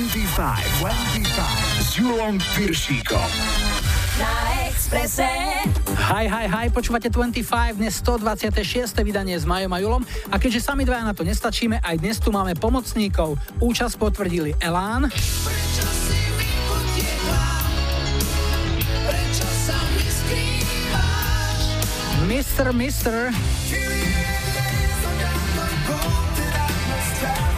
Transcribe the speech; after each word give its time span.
25, 0.00 0.80
25 0.80 1.84
s 1.84 2.00
Julom 2.00 2.40
Piršíkom. 2.56 3.28
Na 4.16 4.32
Exprese. 4.64 5.28
Hi, 5.92 6.24
hi, 6.24 6.48
hi, 6.48 6.66
počúvate 6.72 7.12
25, 7.12 7.76
dnes 7.76 8.00
126. 8.00 8.96
vydanie 9.04 9.36
s 9.36 9.44
Majom 9.44 9.68
a 9.68 9.76
Julom. 9.76 10.00
A 10.32 10.40
keďže 10.40 10.64
sami 10.64 10.88
dvaja 10.88 11.04
na 11.04 11.12
to 11.12 11.20
nestačíme, 11.20 11.84
aj 11.84 12.00
dnes 12.00 12.16
tu 12.16 12.32
máme 12.32 12.56
pomocníkov. 12.56 13.36
Účasť 13.60 14.00
potvrdili 14.00 14.56
Elán. 14.64 15.12
Mr. 22.24 22.72
Mister. 22.72 23.28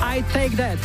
I 0.03 0.27
take 0.35 0.59
that. 0.59 0.83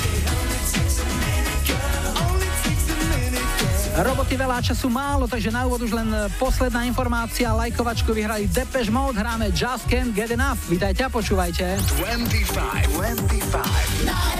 Roboty 3.98 4.38
veľa 4.38 4.62
času 4.62 4.94
málo, 4.94 5.26
takže 5.26 5.50
na 5.50 5.66
úvod 5.66 5.82
už 5.82 5.98
len 5.98 6.06
posledná 6.38 6.86
informácia. 6.86 7.50
Lajkovačku 7.50 8.14
vyhrali 8.14 8.46
Depeche 8.46 8.94
Mode, 8.94 9.18
hráme 9.18 9.50
Just 9.50 9.90
Can't 9.90 10.14
Get 10.14 10.30
Enough. 10.30 10.70
Vítajte 10.70 11.02
a 11.02 11.10
počúvajte. 11.10 11.82
25, 11.98 12.94
25. 12.94 14.06
Na 14.06 14.38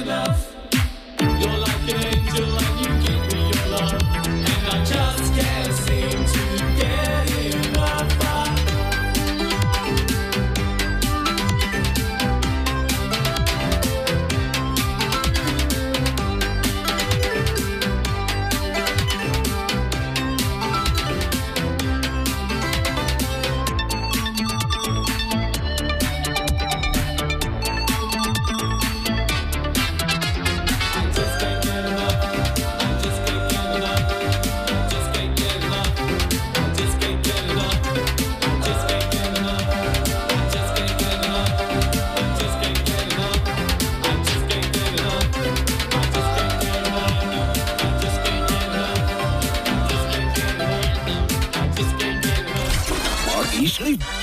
enough. 0.00 0.56
You're 1.20 1.58
like 1.58 1.88
an 1.88 2.04
angel 2.06 2.58
and 2.58 2.80
you 2.80 2.90
give 3.06 3.22
me 3.32 3.50
your 3.50 3.66
love. 3.70 4.02
And 4.26 4.68
I 4.68 4.84
just 4.84 5.34
can't 5.34 5.41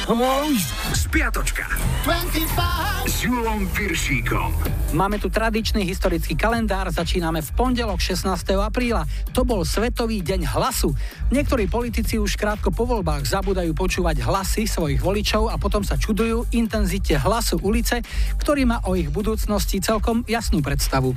Expresse. 0.10 1.38
Máme 4.90 5.22
tu 5.22 5.30
tradičný 5.30 5.86
historický 5.86 6.34
kalendár, 6.34 6.90
začíname 6.90 7.46
v 7.46 7.50
pondelok 7.54 8.02
16. 8.02 8.26
apríla. 8.58 9.06
To 9.38 9.46
bol 9.46 9.62
Svetový 9.62 10.26
deň 10.26 10.50
hlasu. 10.50 10.98
Niektorí 11.30 11.70
politici 11.70 12.18
už 12.18 12.42
krátko 12.42 12.74
po 12.74 12.90
voľbách 12.90 13.22
zabúdajú 13.30 13.70
počúvať 13.78 14.26
hlasy 14.26 14.66
svojich 14.66 14.98
voličov 14.98 15.54
a 15.54 15.62
potom 15.62 15.86
sa 15.86 15.94
čudujú 15.94 16.50
intenzite 16.58 17.14
hlasu 17.14 17.62
ulice, 17.62 18.02
ktorý 18.42 18.66
má 18.66 18.82
o 18.90 18.98
ich 18.98 19.14
budúcnosti 19.14 19.78
celkom 19.78 20.26
jasnú 20.26 20.66
predstavu. 20.66 21.14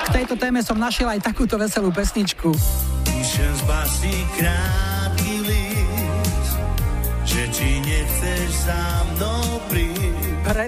K 0.00 0.08
tejto 0.08 0.40
téme 0.40 0.64
som 0.64 0.80
našiel 0.80 1.12
aj 1.12 1.20
takúto 1.20 1.60
veselú 1.60 1.92
pesničku. 1.92 2.48
Píšem 3.04 3.52
z 3.52 3.62
krátky 4.40 4.95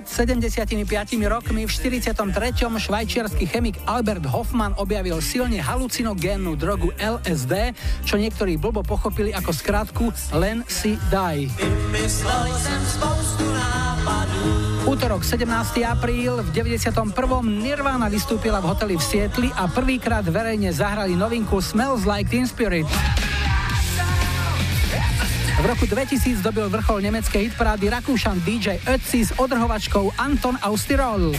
75 0.09 0.73
rokmi 1.29 1.69
v 1.69 1.71
43. 1.71 2.17
švajčiarsky 2.65 3.45
chemik 3.45 3.77
Albert 3.85 4.25
Hoffman 4.33 4.73
objavil 4.81 5.21
silne 5.21 5.61
halucinogénnu 5.61 6.57
drogu 6.57 6.97
LSD, 6.97 7.77
čo 8.09 8.17
niektorí 8.17 8.57
blbo 8.57 8.81
pochopili 8.81 9.37
ako 9.37 9.53
skratku 9.53 10.07
len 10.41 10.65
si 10.65 10.97
daj. 11.13 11.45
Útorok 14.89 15.21
17. 15.21 15.85
apríl 15.85 16.41
v 16.41 16.49
91. 16.57 17.13
Nirvana 17.45 18.09
vystúpila 18.09 18.65
v 18.65 18.73
hoteli 18.73 18.97
v 18.97 19.05
Sietli 19.05 19.49
a 19.53 19.69
prvýkrát 19.69 20.25
verejne 20.25 20.73
zahrali 20.73 21.13
novinku 21.13 21.61
Smells 21.61 22.09
Like 22.09 22.33
Teen 22.33 22.49
Spirit. 22.49 22.89
V 25.59 25.67
roku 25.67 25.91
2000 25.91 26.39
dobil 26.39 26.71
vrchol 26.71 27.03
nemeckej 27.03 27.51
hitparády 27.51 27.91
Rakúšan 27.91 28.39
DJ 28.47 28.79
Ötzi 28.87 29.27
s 29.27 29.35
odrhovačkou 29.35 30.15
Anton 30.15 30.55
Austirol. 30.63 31.35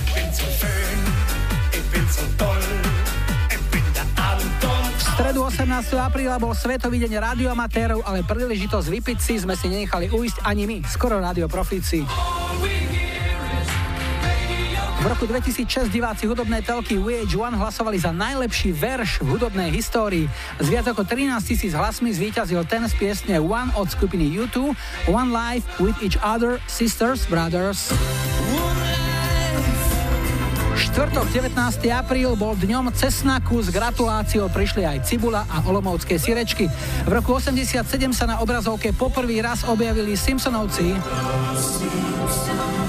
V 4.92 5.04
stredu 5.16 5.40
18. 5.48 5.72
apríla 5.96 6.36
bol 6.36 6.52
Svetový 6.52 7.00
deň 7.00 7.16
radioamatérov, 7.32 8.04
ale 8.04 8.28
príležitosť 8.28 8.88
vypiť 8.92 9.18
si 9.24 9.40
sme 9.40 9.56
si 9.56 9.72
nenechali 9.72 10.12
uísť 10.12 10.44
ani 10.44 10.68
my, 10.68 10.78
skoro 10.84 11.24
radioprofíci. 11.24 12.04
V 15.00 15.08
roku 15.08 15.24
2006 15.24 15.88
diváci 15.96 16.28
hudobnej 16.28 16.60
telky 16.60 17.00
VH1 17.00 17.56
hlasovali 17.56 17.96
za 17.96 18.12
najlepší 18.12 18.76
verš 18.76 19.24
v 19.24 19.32
hudobnej 19.32 19.72
histórii. 19.72 20.28
S 20.60 20.68
viac 20.68 20.92
ako 20.92 21.08
13 21.08 21.40
tisíc 21.40 21.72
hlasmi 21.72 22.12
zvíťazil 22.12 22.68
ten 22.68 22.84
z 22.84 23.00
piesne 23.00 23.40
One 23.40 23.72
od 23.80 23.88
skupiny 23.88 24.28
U2, 24.44 24.76
One 25.08 25.32
Life 25.32 25.64
with 25.80 25.96
Each 26.04 26.20
Other, 26.20 26.60
Sisters, 26.68 27.24
Brothers. 27.32 27.96
Štvrtok 30.90 31.30
19. 31.54 31.86
apríl 31.94 32.34
bol 32.34 32.58
dňom 32.58 32.90
cesnaku 32.98 33.62
s 33.62 33.70
gratuláciou 33.70 34.50
prišli 34.50 34.90
aj 34.90 35.06
Cibula 35.06 35.46
a 35.46 35.62
Olomovské 35.62 36.18
sirečky. 36.18 36.66
V 37.06 37.12
roku 37.14 37.38
87 37.38 37.86
sa 38.10 38.26
na 38.26 38.42
obrazovke 38.42 38.90
poprvý 38.90 39.38
raz 39.38 39.62
objavili 39.70 40.18
Simpsonovci. 40.18 40.98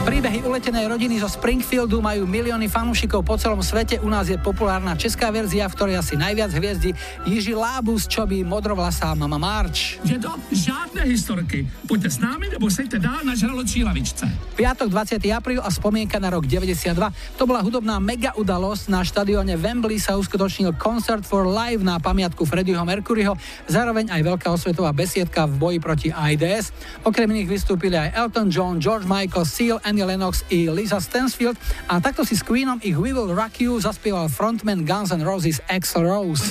Príbehy 0.01 0.49
uletenej 0.49 0.89
rodiny 0.89 1.21
zo 1.21 1.29
Springfieldu 1.29 2.01
majú 2.01 2.25
milióny 2.25 2.73
fanúšikov 2.73 3.21
po 3.21 3.37
celom 3.37 3.61
svete. 3.61 4.01
U 4.01 4.09
nás 4.09 4.33
je 4.33 4.41
populárna 4.41 4.97
česká 4.97 5.29
verzia, 5.29 5.69
v 5.69 5.77
ktorej 5.77 6.01
asi 6.01 6.17
najviac 6.17 6.57
hviezdi 6.57 6.97
Jiži 7.29 7.53
Lábus, 7.53 8.09
čo 8.09 8.25
by 8.25 8.41
modrovlasá 8.41 9.13
mama 9.13 9.37
Marč. 9.37 10.01
Je 10.09 10.17
to 10.17 10.33
žiadne 10.49 11.05
historky. 11.05 11.69
Poďte 11.85 12.17
s 12.17 12.19
nami, 12.19 12.49
nebo 12.49 12.73
sejte 12.73 12.97
dál 12.97 13.21
na 13.29 13.37
žraločí 13.37 13.85
lavičce. 13.85 14.25
Piatok 14.57 14.89
20. 14.89 15.21
apríl 15.37 15.61
a 15.61 15.69
spomienka 15.69 16.17
na 16.17 16.33
rok 16.33 16.49
92. 16.49 16.97
To 17.37 17.45
bola 17.45 17.61
hudobná 17.61 17.90
mega 17.99 18.31
udalosť. 18.37 18.93
Na 18.93 19.01
štadióne 19.03 19.57
Wembley 19.57 19.99
sa 19.99 20.15
uskutočnil 20.21 20.77
Concert 20.77 21.25
for 21.27 21.49
Live 21.49 21.83
na 21.83 21.99
pamiatku 21.99 22.47
Freddieho 22.47 22.85
Mercuryho, 22.85 23.35
zároveň 23.67 24.13
aj 24.13 24.21
veľká 24.23 24.47
osvetová 24.53 24.93
besiedka 24.93 25.49
v 25.49 25.57
boji 25.57 25.79
proti 25.81 26.09
AIDS. 26.13 26.71
Okrem 27.03 27.33
iných 27.33 27.49
vystúpili 27.51 27.97
aj 27.97 28.13
Elton 28.15 28.53
John, 28.53 28.79
George 28.79 29.09
Michael, 29.09 29.49
Seal, 29.49 29.81
Annie 29.83 30.05
Lennox 30.05 30.45
i 30.53 30.69
Lisa 30.69 31.01
Stansfield 31.01 31.57
a 31.89 31.99
takto 31.99 32.23
si 32.23 32.37
s 32.37 32.45
Queenom 32.45 32.79
ich 32.85 32.95
We 32.95 33.17
Will 33.17 33.33
Rock 33.33 33.65
You 33.65 33.81
zaspieval 33.81 34.29
frontman 34.29 34.85
Guns 34.85 35.11
N' 35.11 35.25
Roses 35.25 35.59
Axl 35.67 36.05
Rose. 36.05 36.45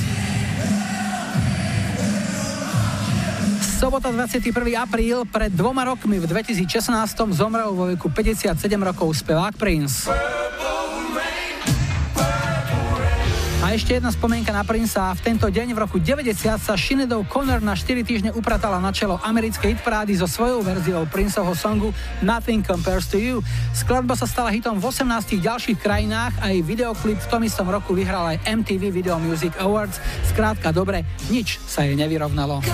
Sobota 3.79 4.11
21. 4.11 4.75
apríl, 4.75 5.23
pred 5.23 5.55
dvoma 5.55 5.87
rokmi 5.87 6.19
v 6.19 6.27
2016 6.27 7.31
zomrel 7.31 7.71
vo 7.71 7.87
veku 7.87 8.11
57 8.11 8.51
rokov 8.75 9.15
spevák 9.23 9.55
Prince. 9.55 10.38
Ešte 13.69 14.01
jedna 14.01 14.09
spomienka 14.09 14.49
na 14.49 14.65
Princa. 14.65 15.13
V 15.13 15.21
tento 15.21 15.45
deň 15.45 15.77
v 15.77 15.81
roku 15.85 16.01
90 16.01 16.33
sa 16.57 16.73
Sinead 16.73 17.13
O'Connor 17.13 17.61
na 17.61 17.77
4 17.77 18.01
týždne 18.01 18.33
upratala 18.33 18.81
na 18.81 18.89
čelo 18.89 19.21
americkej 19.21 19.77
hitparády 19.77 20.17
so 20.17 20.25
svojou 20.25 20.65
verziou 20.65 21.05
Princeovho 21.05 21.53
songu 21.53 21.93
Nothing 22.25 22.65
Compares 22.65 23.05
to 23.13 23.21
You. 23.21 23.45
Skladba 23.77 24.17
sa 24.17 24.25
stala 24.25 24.49
hitom 24.49 24.81
v 24.81 24.89
18 24.89 25.37
ďalších 25.37 25.77
krajinách 25.85 26.33
a 26.41 26.49
jej 26.49 26.65
videoklip 26.65 27.21
v 27.21 27.29
tom 27.29 27.45
istom 27.45 27.69
roku 27.69 27.93
vyhral 27.93 28.33
aj 28.33 28.41
MTV 28.41 28.89
Video 28.89 29.21
Music 29.21 29.53
Awards. 29.61 30.01
Skrátka 30.33 30.73
dobre, 30.73 31.05
nič 31.29 31.61
sa 31.61 31.85
jej 31.85 31.93
nevyrovnalo. 31.93 32.65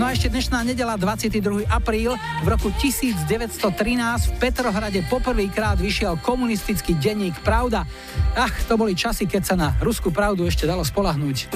No 0.00 0.08
a 0.08 0.16
ešte 0.16 0.32
dnešná 0.32 0.64
nedela 0.64 0.96
22. 0.96 1.68
apríl 1.68 2.16
v 2.16 2.46
roku 2.48 2.72
1913 2.72 3.20
v 3.20 4.32
Petrohrade 4.40 5.04
poprvýkrát 5.12 5.76
vyšiel 5.76 6.16
komunistický 6.24 6.96
denník 6.96 7.36
Pravda. 7.44 7.84
Ach, 8.32 8.54
to 8.64 8.80
boli 8.80 8.96
časy, 8.96 9.28
keď 9.28 9.42
sa 9.44 9.60
na 9.60 9.76
ruskú 9.84 10.08
pravdu 10.08 10.48
ešte 10.48 10.64
dalo 10.64 10.88
spolahnúť. 10.88 11.52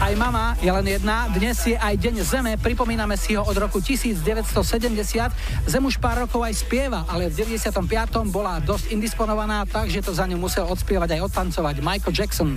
Aj 0.00 0.14
mama 0.16 0.56
je 0.64 0.72
len 0.72 0.86
jedna, 0.96 1.28
dnes 1.28 1.56
je 1.68 1.76
aj 1.76 2.00
Deň 2.00 2.24
Zeme, 2.24 2.56
pripomíname 2.56 3.20
si 3.20 3.36
ho 3.36 3.44
od 3.44 3.56
roku 3.60 3.76
1970. 3.76 4.24
Zem 5.68 5.82
už 5.84 6.00
pár 6.00 6.24
rokov 6.24 6.40
aj 6.48 6.64
spieva, 6.64 7.04
ale 7.12 7.28
v 7.28 7.44
95. 7.44 7.76
bola 8.32 8.56
dosť 8.64 8.88
indisponovaná, 8.88 9.68
takže 9.68 10.00
to 10.00 10.16
za 10.16 10.24
ňu 10.24 10.40
musel 10.40 10.64
odspievať 10.64 11.20
aj 11.20 11.28
odtancovať 11.28 11.84
Michael 11.84 12.16
Jackson. 12.16 12.56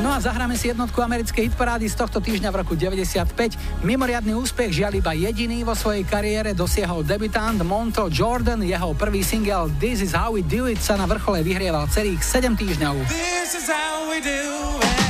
No 0.00 0.08
a 0.08 0.16
zahráme 0.16 0.56
si 0.56 0.72
jednotku 0.72 0.96
americkej 0.96 1.52
hitparády 1.52 1.84
z 1.84 1.92
tohto 1.92 2.24
týždňa 2.24 2.48
v 2.48 2.56
roku 2.64 2.72
95. 2.72 3.84
Mimoriadný 3.84 4.32
úspech 4.32 4.80
žiaľ 4.80 4.96
iba 4.96 5.12
jediný 5.12 5.60
vo 5.60 5.76
svojej 5.76 6.08
kariére 6.08 6.56
dosiahol 6.56 7.04
debutant 7.04 7.60
Monto 7.60 8.08
Jordan. 8.08 8.64
Jeho 8.64 8.96
prvý 8.96 9.20
single 9.20 9.68
This 9.76 10.00
is 10.00 10.16
how 10.16 10.32
we 10.32 10.40
do 10.40 10.72
it 10.72 10.80
sa 10.80 10.96
na 10.96 11.04
vrchole 11.04 11.44
vyhrieval 11.44 11.84
celých 11.92 12.24
7 12.24 12.56
týždňov. 12.56 12.96
This 13.12 13.52
is 13.60 13.68
how 13.68 14.08
we 14.08 14.24
do 14.24 14.40
it. 14.80 15.09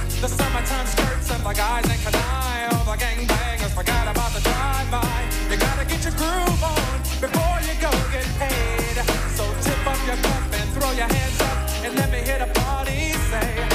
The 0.21 0.27
summertime 0.27 0.85
skirts 0.85 1.31
and 1.31 1.43
the 1.43 1.51
guys 1.51 1.83
in 1.85 1.97
Kanai. 2.05 2.71
All 2.73 2.85
the 2.85 2.95
gangbangers 2.95 3.73
forgot 3.73 4.07
about 4.07 4.31
the 4.33 4.41
drive-by. 4.41 5.31
You 5.49 5.57
gotta 5.57 5.83
get 5.83 6.03
your 6.03 6.13
groove 6.13 6.63
on 6.63 7.01
before 7.19 7.57
you 7.65 7.73
go 7.81 7.89
get 8.13 8.27
paid 8.37 9.01
So 9.33 9.43
tip 9.61 9.87
up 9.87 9.97
your 10.05 10.17
cup 10.17 10.43
and 10.53 10.69
throw 10.77 10.91
your 10.91 11.09
hands 11.09 11.41
up 11.41 11.85
and 11.85 11.95
let 11.95 12.11
me 12.11 12.19
hear 12.19 12.37
the 12.37 12.53
party 12.53 13.13
say, 13.31 13.70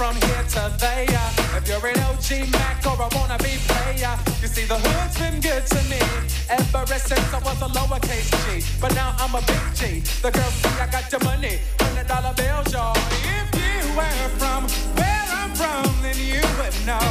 from, 0.00 0.16
here 0.28 0.44
to 0.56 0.72
there. 0.80 1.28
If 1.60 1.68
you're 1.68 1.86
an 1.92 2.00
OG 2.08 2.48
Mac 2.56 2.80
or 2.88 2.96
a 3.04 3.08
wannabe 3.12 3.52
player, 3.68 4.16
you 4.40 4.48
see 4.48 4.64
the 4.64 4.78
hood's 4.80 5.18
been 5.20 5.36
good 5.44 5.66
to 5.74 5.80
me 5.92 6.00
ever 6.48 6.86
since 6.96 7.28
I 7.36 7.40
was 7.44 7.60
a 7.60 7.68
lowercase 7.76 8.32
G. 8.44 8.64
But 8.80 8.94
now 8.94 9.14
I'm 9.18 9.34
a 9.34 9.42
big 9.44 9.64
G. 9.76 10.00
The 10.24 10.30
girls 10.30 10.54
see 10.62 10.72
I 10.80 10.86
got 10.88 11.04
your 11.12 11.22
money, 11.22 11.60
hundred 11.78 12.06
dollar 12.08 12.32
bills, 12.32 12.72
y'all. 12.72 12.96
If 13.36 13.48
you 13.60 13.76
were 13.92 14.28
from 14.40 14.62
where 14.96 15.24
I'm 15.36 15.52
from, 15.60 15.84
then 16.00 16.16
you 16.16 16.40
would 16.56 16.76
know 16.88 17.08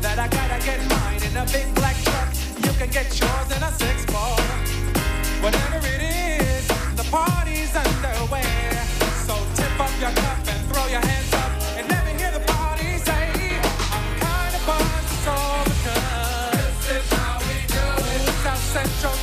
that 0.00 0.16
I 0.16 0.26
gotta 0.38 0.58
get 0.64 0.80
mine 0.88 1.20
in 1.20 1.36
a 1.36 1.44
big 1.52 1.68
black 1.74 1.96
truck. 2.00 2.32
You 2.64 2.72
can 2.80 2.88
get 2.96 3.12
yours 3.20 3.48
in 3.54 3.60
a 3.60 3.70
six 3.76 4.06
ball. 4.08 4.40
Whatever 5.44 5.84
it 5.84 6.00
is, 6.00 6.64
the 6.96 7.04
party's 7.12 7.76
underway. 7.76 8.48
So 9.28 9.36
tip 9.58 9.74
up 9.84 9.92
your 10.00 10.14
cup 10.24 10.38
and 10.48 10.60
throw 10.72 10.86
your 10.88 11.04
hands 11.04 11.34
up. 11.34 11.55
essential 18.76 19.15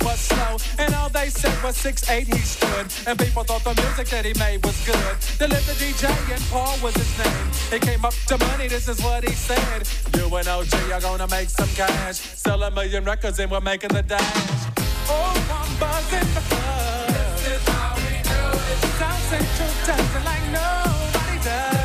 show 0.00 0.06
was 0.06 0.20
slow. 0.20 0.56
And 0.78 0.94
all 0.94 1.08
they 1.08 1.28
said 1.28 1.62
was 1.62 1.76
six 1.76 2.08
eight 2.10 2.26
he 2.26 2.38
stood. 2.38 2.86
And 3.06 3.18
people 3.18 3.44
thought 3.44 3.64
the 3.64 3.74
music 3.82 4.08
that 4.08 4.24
he 4.24 4.34
made 4.38 4.64
was 4.64 4.76
good. 4.86 5.16
They 5.38 5.46
lived 5.46 5.66
the 5.66 5.74
DJ 5.74 6.04
and 6.32 6.42
Paul 6.50 6.76
was 6.82 6.94
his 6.94 7.12
name. 7.18 7.46
He 7.70 7.78
came 7.78 8.04
up 8.04 8.14
to 8.28 8.38
money, 8.38 8.68
this 8.68 8.88
is 8.88 9.02
what 9.02 9.24
he 9.24 9.34
said. 9.34 9.88
You 10.16 10.34
and 10.36 10.48
OG 10.48 10.74
are 10.92 11.00
gonna 11.00 11.28
make 11.28 11.48
some 11.48 11.68
cash. 11.70 12.16
Sell 12.16 12.62
a 12.62 12.70
million 12.70 13.04
records 13.04 13.38
and 13.38 13.50
we're 13.50 13.60
making 13.60 13.90
the 13.90 14.02
dash. 14.02 14.66
Oh, 15.08 15.34
I'm 15.60 15.70
buzzing 15.78 16.30
the. 16.34 16.42
This 17.12 17.56
is 17.56 17.68
how 17.68 17.94
we 17.96 18.14
do 18.32 18.42
it. 18.70 18.78
South 18.98 19.22
Central 19.30 19.72
dancing 19.86 20.24
like 20.24 20.44
nobody 20.50 21.44
does. 21.44 21.84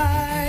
high. 0.00 0.39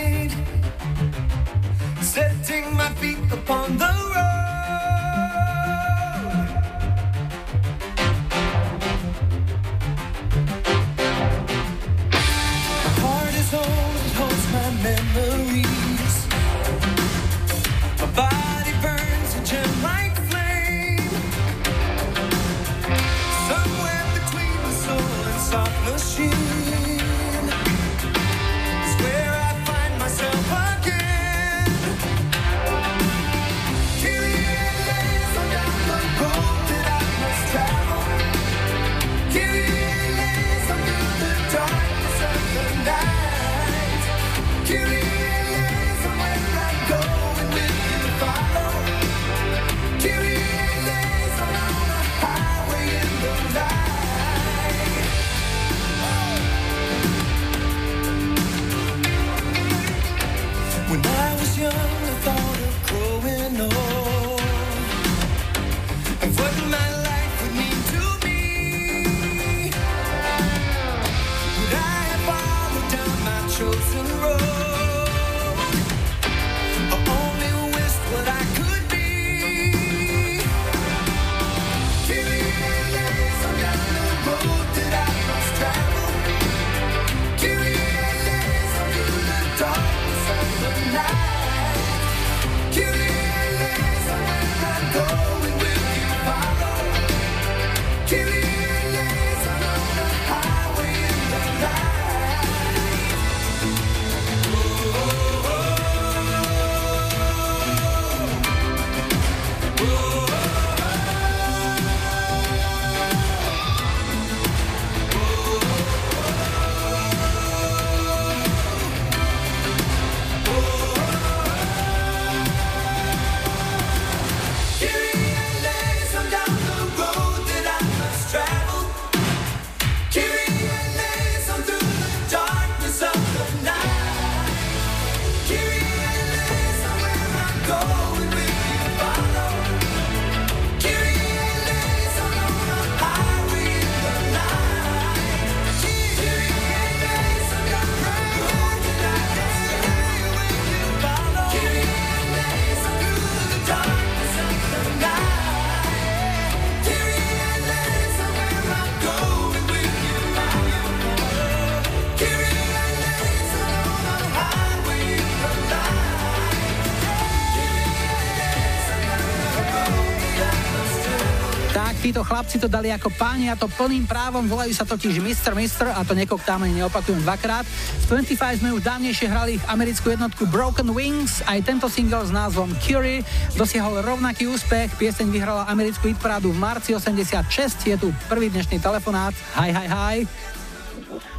Chlapci 172.41 172.57
to 172.57 172.73
dali 172.73 172.89
ako 172.89 173.13
páni 173.21 173.53
a 173.53 173.55
to 173.55 173.69
plným 173.69 174.09
právom, 174.09 174.41
volajú 174.49 174.73
sa 174.73 174.81
totiž 174.81 175.21
Mr. 175.21 175.53
Mr. 175.53 175.93
a 175.93 176.01
to 176.01 176.17
ani 176.17 176.81
neopakujem 176.81 177.21
dvakrát. 177.21 177.61
V 178.09 178.17
25 178.17 178.65
sme 178.65 178.73
už 178.73 178.81
dávnejšie 178.81 179.29
hrali 179.29 179.61
ich 179.61 179.63
americkú 179.69 180.09
jednotku 180.09 180.49
Broken 180.49 180.89
Wings, 180.89 181.45
aj 181.45 181.61
tento 181.61 181.85
single 181.85 182.25
s 182.25 182.33
názvom 182.33 182.73
Curie 182.81 183.21
dosiahol 183.53 184.01
rovnaký 184.01 184.49
úspech, 184.49 184.89
pieseň 184.97 185.29
vyhrala 185.29 185.69
americkú 185.69 186.09
hitparádu 186.09 186.49
v 186.49 186.57
marci 186.57 186.97
86, 186.97 187.45
je 187.85 187.93
tu 188.01 188.09
prvý 188.25 188.49
dnešný 188.49 188.81
telefonát. 188.81 189.37
Hi, 189.61 189.69
hi, 189.69 189.85
hi. 189.85 190.17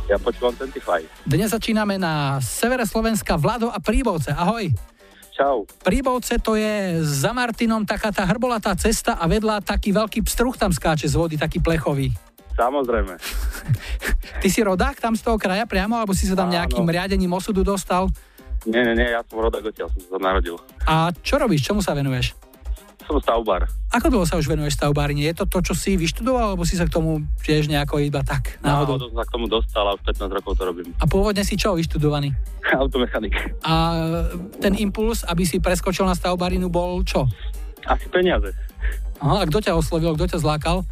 Ja 0.06 0.22
počúvam 0.22 0.54
25. 0.54 1.26
Dnes 1.26 1.50
začíname 1.50 1.98
na 1.98 2.38
severe 2.38 2.86
Slovenska 2.86 3.34
Vlado 3.34 3.74
a 3.74 3.82
Príbovce. 3.82 4.30
Ahoj. 4.30 4.70
Čau. 5.32 5.64
Príbovce 5.80 6.36
to 6.36 6.60
je 6.60 7.00
za 7.00 7.32
Martinom 7.32 7.88
taká 7.88 8.12
tá 8.12 8.28
hrbolatá 8.28 8.76
cesta 8.76 9.16
a 9.16 9.24
vedľa 9.24 9.64
taký 9.64 9.88
veľký 9.88 10.20
pstruh 10.28 10.52
tam 10.60 10.68
skáče 10.68 11.08
z 11.08 11.16
vody, 11.16 11.40
taký 11.40 11.56
plechový. 11.64 12.12
Samozrejme. 12.52 13.16
Ty 14.44 14.48
si 14.52 14.60
rodák 14.60 15.00
tam 15.00 15.16
z 15.16 15.24
toho 15.24 15.40
kraja 15.40 15.64
priamo, 15.64 15.96
alebo 15.96 16.12
si 16.12 16.28
sa 16.28 16.36
tam 16.36 16.52
Áno. 16.52 16.60
nejakým 16.60 16.84
riadením 16.84 17.32
osudu 17.32 17.64
dostal? 17.64 18.12
Nie, 18.68 18.84
nie, 18.84 18.94
nie, 18.94 19.08
ja 19.08 19.24
som 19.24 19.40
rodák 19.40 19.64
odtiaľ, 19.64 19.88
som 19.90 20.02
sa 20.04 20.18
narodil. 20.20 20.60
A 20.84 21.10
čo 21.24 21.40
robíš, 21.40 21.64
čomu 21.64 21.80
sa 21.80 21.96
venuješ? 21.96 22.36
Som 23.02 23.18
stavbár. 23.18 23.66
Ako 23.92 24.08
dlho 24.08 24.24
sa 24.24 24.38
už 24.38 24.46
venuješ 24.46 24.78
stavbárine? 24.78 25.26
Je 25.26 25.34
to 25.34 25.44
to, 25.44 25.58
čo 25.60 25.74
si 25.74 25.98
vyštudoval, 25.98 26.54
alebo 26.54 26.64
si 26.64 26.78
sa 26.78 26.86
k 26.86 26.94
tomu 26.94 27.26
tiež 27.42 27.66
nejako 27.66 28.00
iba 28.00 28.22
tak 28.22 28.56
náhodou? 28.62 28.96
Náhodou 28.96 29.10
som 29.10 29.18
sa 29.18 29.24
k 29.26 29.32
tomu 29.34 29.46
dostal 29.50 29.84
a 29.84 29.90
už 29.98 30.02
15 30.06 30.38
rokov 30.38 30.52
to 30.56 30.62
robím. 30.64 30.88
A 30.96 31.04
pôvodne 31.04 31.42
si 31.42 31.58
čo 31.58 31.74
vyštudovaný? 31.74 32.32
Automechanik. 32.82 33.34
A 33.66 33.74
ten 34.62 34.78
impuls, 34.78 35.26
aby 35.26 35.42
si 35.42 35.58
preskočil 35.58 36.06
na 36.06 36.14
stavbárinu, 36.14 36.70
bol 36.70 37.02
čo? 37.02 37.26
Asi 37.84 38.06
peniaze. 38.08 38.54
Aha, 39.22 39.42
a 39.42 39.48
kto 39.50 39.58
ťa 39.62 39.78
oslovil, 39.78 40.14
kto 40.14 40.34
ťa 40.34 40.38
zlákal? 40.42 40.86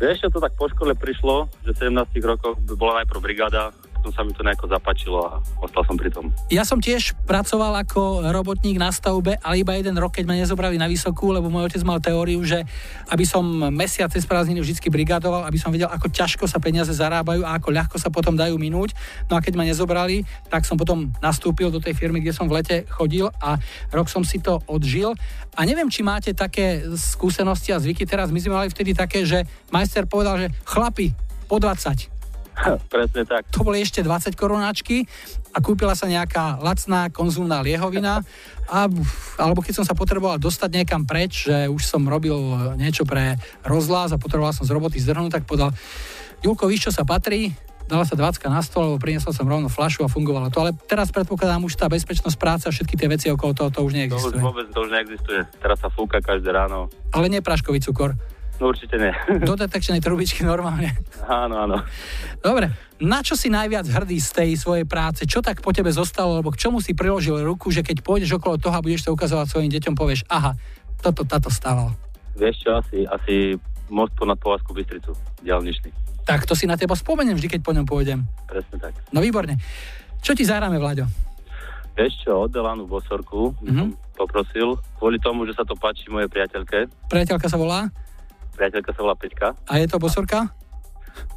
Vieš, 0.00 0.26
to 0.26 0.42
tak 0.42 0.52
po 0.58 0.66
škole 0.66 0.92
prišlo, 0.98 1.46
že 1.62 1.70
v 1.76 1.92
17 1.92 2.18
rokoch 2.26 2.58
bola 2.74 3.04
najprv 3.04 3.20
brigáda, 3.22 3.70
potom 4.04 4.20
sa 4.20 4.28
mi 4.28 4.36
to 4.36 4.44
nejako 4.44 4.68
zapačilo 4.68 5.24
a 5.24 5.40
ostal 5.64 5.80
som 5.88 5.96
pri 5.96 6.12
tom. 6.12 6.28
Ja 6.52 6.68
som 6.68 6.76
tiež 6.76 7.16
pracoval 7.24 7.72
ako 7.88 8.28
robotník 8.28 8.76
na 8.76 8.92
stavbe, 8.92 9.40
ale 9.40 9.64
iba 9.64 9.72
jeden 9.72 9.96
rok, 9.96 10.20
keď 10.20 10.28
ma 10.28 10.36
nezobrali 10.36 10.76
na 10.76 10.84
vysokú, 10.84 11.32
lebo 11.32 11.48
môj 11.48 11.72
otec 11.72 11.80
mal 11.88 12.04
teóriu, 12.04 12.44
že 12.44 12.68
aby 13.08 13.24
som 13.24 13.40
mesiac 13.72 14.12
cez 14.12 14.28
prázdniny 14.28 14.60
vždy 14.60 14.92
brigadoval, 14.92 15.48
aby 15.48 15.56
som 15.56 15.72
vedel, 15.72 15.88
ako 15.88 16.12
ťažko 16.12 16.44
sa 16.44 16.60
peniaze 16.60 16.92
zarábajú 16.92 17.48
a 17.48 17.56
ako 17.56 17.72
ľahko 17.72 17.96
sa 17.96 18.12
potom 18.12 18.36
dajú 18.36 18.60
minúť. 18.60 18.92
No 19.32 19.40
a 19.40 19.40
keď 19.40 19.56
ma 19.56 19.64
nezobrali, 19.64 20.28
tak 20.52 20.68
som 20.68 20.76
potom 20.76 21.08
nastúpil 21.24 21.72
do 21.72 21.80
tej 21.80 21.96
firmy, 21.96 22.20
kde 22.20 22.36
som 22.36 22.44
v 22.44 22.60
lete 22.60 22.84
chodil 22.92 23.32
a 23.40 23.56
rok 23.88 24.12
som 24.12 24.20
si 24.20 24.36
to 24.36 24.60
odžil. 24.68 25.16
A 25.56 25.64
neviem, 25.64 25.88
či 25.88 26.04
máte 26.04 26.36
také 26.36 26.84
skúsenosti 26.92 27.72
a 27.72 27.80
zvyky. 27.80 28.04
Teraz 28.04 28.28
my 28.28 28.36
sme 28.36 28.52
mali 28.52 28.68
vtedy 28.68 28.92
také, 28.92 29.24
že 29.24 29.48
majster 29.72 30.04
povedal, 30.04 30.36
že 30.44 30.52
chlapi, 30.68 31.16
po 31.44 31.60
20, 31.60 32.13
Presne 32.92 33.22
tak. 33.26 33.50
To 33.50 33.66
boli 33.66 33.82
ešte 33.82 34.00
20 34.00 34.34
korunáčky 34.38 35.04
a 35.54 35.58
kúpila 35.58 35.92
sa 35.98 36.06
nejaká 36.06 36.62
lacná 36.62 37.10
konzumná 37.10 37.62
liehovina 37.62 38.22
a, 38.70 38.78
alebo 39.38 39.60
keď 39.60 39.82
som 39.82 39.86
sa 39.86 39.92
potreboval 39.92 40.40
dostať 40.40 40.70
niekam 40.70 41.04
preč, 41.04 41.50
že 41.50 41.68
už 41.68 41.82
som 41.82 42.06
robil 42.06 42.36
niečo 42.78 43.04
pre 43.04 43.36
rozhlas 43.66 44.14
a 44.14 44.20
potreboval 44.20 44.54
som 44.54 44.64
z 44.64 44.72
roboty 44.72 44.98
zdrhnúť, 45.02 45.42
tak 45.42 45.44
podal 45.44 45.74
Julko, 46.44 46.68
víš, 46.68 46.92
čo 46.92 46.92
sa 46.92 47.08
patrí? 47.08 47.56
Dala 47.84 48.04
sa 48.08 48.16
20 48.16 48.48
na 48.48 48.64
stôl, 48.64 48.88
lebo 48.88 49.00
priniesol 49.00 49.36
som 49.36 49.44
rovno 49.44 49.68
flašu 49.68 50.04
a 50.04 50.12
fungovalo 50.12 50.48
to. 50.48 50.60
Ale 50.60 50.72
teraz 50.88 51.12
predpokladám 51.12 51.64
už 51.64 51.76
tá 51.76 51.88
bezpečnosť 51.88 52.36
práce 52.40 52.64
a 52.64 52.72
všetky 52.72 52.96
tie 52.96 53.08
veci 53.08 53.28
okolo 53.28 53.52
toho, 53.52 53.68
to 53.72 53.80
už 53.84 53.92
neexistuje. 53.92 54.36
To 54.36 54.40
už 54.40 54.44
vôbec 54.44 54.66
to 54.72 54.84
už 54.84 54.90
neexistuje. 54.92 55.40
Teraz 55.60 55.80
sa 55.80 55.92
fúka 55.92 56.20
každé 56.20 56.48
ráno. 56.48 56.88
Ale 57.12 57.28
nie 57.28 57.44
práškový 57.44 57.80
cukor. 57.84 58.16
No 58.62 58.70
určite 58.70 58.94
nie. 58.96 59.10
Do 59.48 59.58
detekčnej 59.58 59.98
trubičky 59.98 60.46
normálne. 60.46 60.94
Áno, 61.26 61.66
áno. 61.66 61.82
Dobre, 62.38 62.70
na 63.02 63.20
čo 63.20 63.34
si 63.34 63.50
najviac 63.50 63.84
hrdý 63.90 64.22
z 64.22 64.30
tej 64.30 64.50
svojej 64.54 64.86
práce? 64.86 65.26
Čo 65.26 65.42
tak 65.42 65.58
po 65.58 65.74
tebe 65.74 65.90
zostalo, 65.90 66.38
alebo 66.38 66.54
k 66.54 66.60
čomu 66.62 66.78
si 66.78 66.94
priložil 66.94 67.42
ruku, 67.42 67.74
že 67.74 67.82
keď 67.82 68.06
pôjdeš 68.06 68.38
okolo 68.38 68.56
toho 68.56 68.74
a 68.78 68.84
budeš 68.84 69.10
to 69.10 69.14
ukazovať 69.14 69.46
svojim 69.50 69.70
deťom, 69.74 69.94
povieš, 69.98 70.30
aha, 70.30 70.54
toto, 71.02 71.26
táto 71.26 71.50
stával. 71.50 71.92
Vieš 72.38 72.56
čo, 72.62 72.70
asi, 72.78 72.98
asi 73.10 73.34
most 73.90 74.14
ponad 74.14 74.38
Povazku 74.38 74.72
Bystricu, 74.72 75.12
diálničný. 75.42 75.90
Tak 76.24 76.48
to 76.48 76.56
si 76.56 76.64
na 76.64 76.78
teba 76.80 76.96
spomeniem 76.96 77.36
vždy, 77.36 77.58
keď 77.58 77.60
po 77.60 77.76
ňom 77.76 77.84
pôjdem. 77.84 78.24
Presne 78.48 78.80
tak. 78.80 78.96
No 79.12 79.20
výborne. 79.20 79.60
Čo 80.24 80.32
ti 80.32 80.48
zahráme, 80.48 80.80
Vlaďo? 80.80 81.04
Vieš 81.94 82.26
čo, 82.26 82.48
od 82.48 82.50
Delanu 82.50 82.88
Bosorku 82.88 83.54
mm-hmm. 83.60 84.18
poprosil, 84.18 84.80
kvôli 84.98 85.20
tomu, 85.20 85.46
že 85.46 85.54
sa 85.54 85.62
to 85.62 85.78
páči 85.78 86.10
mojej 86.10 86.26
priateľke. 86.26 86.90
Priateľka 87.12 87.46
sa 87.46 87.60
volá? 87.60 87.86
Priateľka 88.54 88.90
sa 88.94 89.00
volá 89.02 89.14
Peťka. 89.18 89.58
A 89.66 89.82
je 89.82 89.86
to 89.90 89.98
bosorka? 89.98 90.50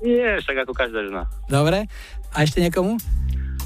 Nie, 0.02 0.38
však 0.42 0.66
ako 0.66 0.74
každá 0.74 1.02
žena. 1.06 1.26
Dobre. 1.50 1.90
A 2.34 2.38
ešte 2.46 2.62
niekomu? 2.62 2.98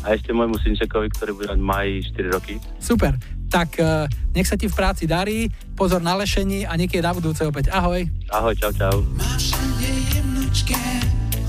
A 0.01 0.17
ešte 0.17 0.33
môjmu 0.33 0.57
synčekovi, 0.57 1.13
ktorý 1.13 1.31
bude 1.37 1.47
mať 1.53 1.61
maji 1.61 1.93
4 2.15 2.35
roky. 2.35 2.55
Super. 2.81 3.15
Tak 3.51 3.69
uh, 3.83 4.07
nech 4.33 4.47
sa 4.47 4.55
ti 4.55 4.71
v 4.71 4.73
práci 4.73 5.05
darí, 5.05 5.51
pozor 5.75 5.99
na 5.99 6.15
lešení 6.15 6.63
a 6.63 6.73
niekedy 6.79 7.03
na 7.03 7.11
budúce 7.11 7.43
opäť. 7.43 7.69
Ahoj. 7.69 8.07
Ahoj, 8.31 8.55
čau, 8.55 8.71
čau. 8.71 9.03
Máš 9.19 9.51
jemnučké, 9.83 10.79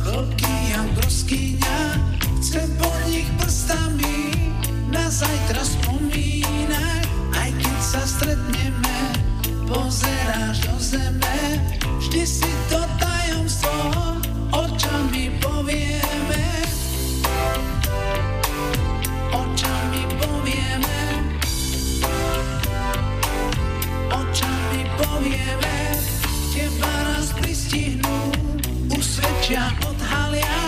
chlopky 0.02 0.74
a 0.74 0.82
broskyňa, 0.98 1.78
chcem 2.42 2.68
po 2.76 2.90
nich 3.06 3.30
prstami 3.38 4.34
na 4.90 5.06
zajtra 5.06 5.62
spomínať, 5.62 7.06
aj 7.38 7.50
keď 7.54 7.78
sa 7.78 8.02
stretneme, 8.02 8.98
pozeráš 9.70 10.66
do 10.66 10.74
zeme, 10.82 11.38
vždy 12.12 12.28
si 12.28 12.52
to 12.68 12.76
tajomstvo 13.00 13.72
očami 14.52 15.32
povieme. 15.40 16.44
Očami 19.32 20.02
povieme. 20.20 21.00
Očami 24.12 24.80
povieme. 25.00 25.76
Teba 26.52 26.92
raz 27.08 27.32
pristihnú, 27.32 28.28
usvedčia, 28.92 29.72
odhalia, 29.80 30.61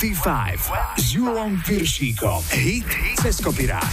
25 0.00 0.96
s 0.96 1.12
Julom 1.12 1.60
Piršíkom. 1.60 2.40
Hit 2.56 2.88
cez 3.20 3.36
kopirát. 3.36 3.84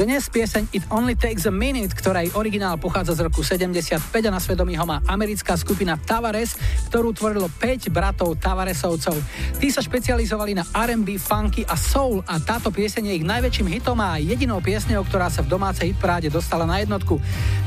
Dnes 0.00 0.24
pieseň 0.32 0.72
It 0.72 0.88
Only 0.88 1.12
Takes 1.12 1.44
a 1.44 1.52
Minute, 1.52 1.92
ktorej 1.92 2.32
originál 2.32 2.80
pochádza 2.80 3.12
z 3.12 3.28
roku 3.28 3.44
75 3.44 4.00
a 4.08 4.32
na 4.32 4.40
svedomí 4.40 4.72
ho 4.80 4.88
má 4.88 5.04
americká 5.04 5.52
skupina 5.60 6.00
Tavares, 6.00 6.56
ktorú 6.88 7.12
tvorilo 7.12 7.52
5 7.60 7.92
bratov 7.92 8.40
Tavaresovcov. 8.40 9.20
Tí 9.60 9.68
sa 9.68 9.84
špecializovali 9.84 10.56
na 10.56 10.64
R&B, 10.64 11.20
funky 11.20 11.68
a 11.68 11.76
soul 11.76 12.24
a 12.24 12.40
táto 12.40 12.72
pieseň 12.72 13.12
je 13.12 13.14
ich 13.20 13.26
najväčším 13.28 13.68
hitom 13.68 14.00
a 14.00 14.16
jedinou 14.16 14.64
piesňou, 14.64 15.04
ktorá 15.04 15.28
sa 15.28 15.44
v 15.44 15.52
domácej 15.52 15.92
hitparáde 15.92 16.32
dostala 16.32 16.64
na 16.64 16.80
jednotku. 16.80 17.20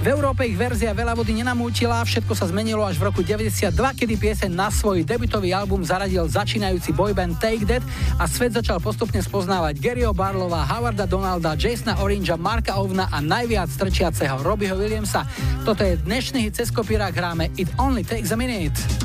V 0.04 0.12
Európe 0.12 0.44
ich 0.44 0.60
verzia 0.60 0.92
veľa 0.92 1.16
vody 1.16 1.32
nenamúčila, 1.32 2.04
všetko 2.04 2.36
sa 2.36 2.52
zmenilo 2.52 2.84
až 2.84 3.00
v 3.00 3.08
roku 3.08 3.24
92, 3.24 3.72
kedy 3.72 4.14
pieseň 4.20 4.52
na 4.52 4.68
svoj 4.68 5.08
debutový 5.08 5.56
album 5.56 5.80
zaradil 5.80 6.28
začínajúci 6.28 6.92
boyband 6.92 7.40
Take 7.40 7.64
That 7.64 7.86
a 8.20 8.28
svet 8.28 8.52
začal 8.52 8.84
postupne 8.84 9.24
spoznávať 9.24 9.80
Garyho 9.80 10.12
Barlova, 10.12 10.66
Howarda 10.68 11.08
Donalda, 11.08 11.56
Jasona 11.56 11.96
Orange 12.04 12.24
Challenge 12.24 12.40
Marka 12.40 12.80
Ovna 12.80 13.12
a 13.12 13.20
najviac 13.20 13.68
strčiaceho 13.68 14.40
Robbieho 14.48 14.80
Williamsa. 14.80 15.28
Toto 15.68 15.84
je 15.84 16.00
dnešný 16.00 16.48
hit 16.48 16.56
cez 16.56 16.72
kopírák 16.72 17.12
hráme 17.12 17.52
It 17.60 17.68
Only 17.76 18.08
Takes 18.08 18.32
a 18.32 18.40
Minute. 18.40 19.03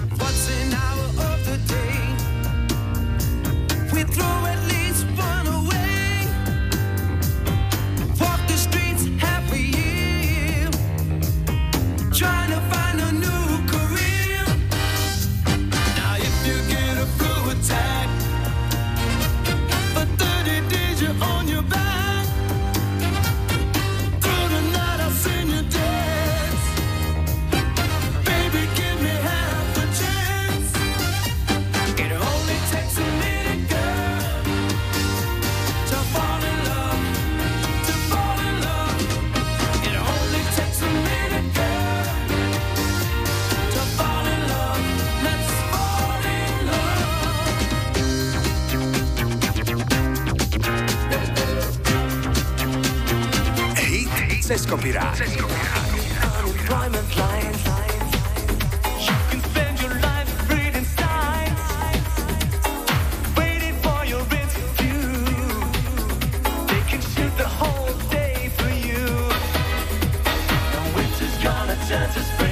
chances. 71.89 72.48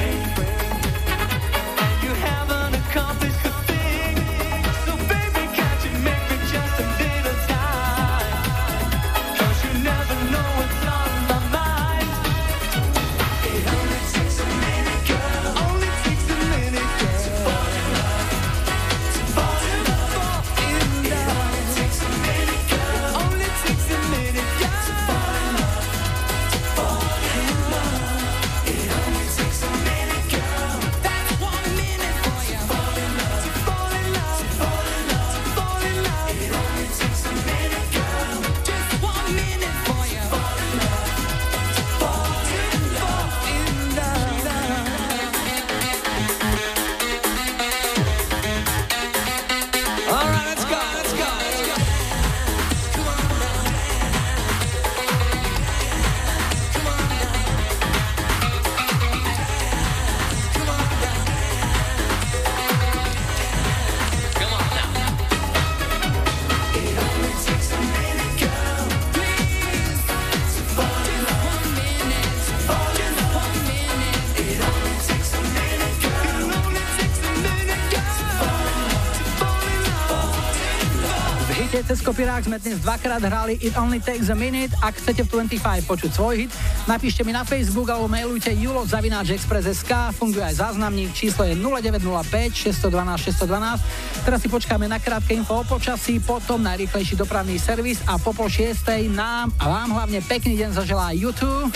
Kopirák 82.37 82.53
sme 82.53 82.69
dnes 82.69 82.85
dvakrát 82.85 83.23
hrali 83.25 83.57
It 83.65 83.73
Only 83.81 83.97
Takes 83.97 84.29
a 84.29 84.37
Minute. 84.37 84.77
Ak 84.85 85.01
chcete 85.01 85.25
v 85.25 85.49
25 85.49 85.89
počuť 85.89 86.11
svoj 86.13 86.45
hit, 86.45 86.53
napíšte 86.85 87.25
mi 87.25 87.33
na 87.33 87.49
Facebook 87.49 87.89
alebo 87.89 88.13
mailujte 88.13 88.53
julo.express.sk. 88.53 90.13
Funguje 90.13 90.45
aj 90.45 90.61
záznamník, 90.61 91.17
číslo 91.17 91.49
je 91.49 91.57
0905 91.57 92.77
612 92.93 93.41
612. 93.41 94.29
Teraz 94.29 94.39
si 94.45 94.53
počkáme 94.53 94.85
na 94.85 95.01
krátke 95.01 95.33
info 95.33 95.57
o 95.57 95.65
počasí, 95.65 96.21
potom 96.21 96.61
najrýchlejší 96.61 97.17
dopravný 97.17 97.57
servis 97.57 98.05
a 98.05 98.21
po 98.21 98.37
pol 98.37 98.53
šiestej 98.53 99.09
nám 99.09 99.49
a 99.57 99.73
vám 99.73 99.97
hlavne 99.97 100.21
pekný 100.21 100.61
deň 100.61 100.77
zaželá 100.77 101.17
YouTube. 101.17 101.73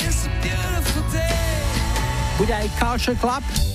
Bude 2.36 2.52
aj 2.52 2.68
Culture 2.76 3.16
Club. 3.16 3.69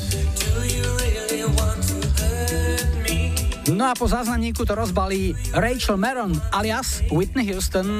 No 3.66 3.90
a 3.90 3.98
po 3.98 4.06
záznamníku 4.06 4.62
to 4.62 4.78
rozbalí 4.78 5.34
Rachel 5.58 5.98
Maron 5.98 6.38
alias 6.54 7.02
Whitney 7.10 7.50
Houston. 7.50 7.98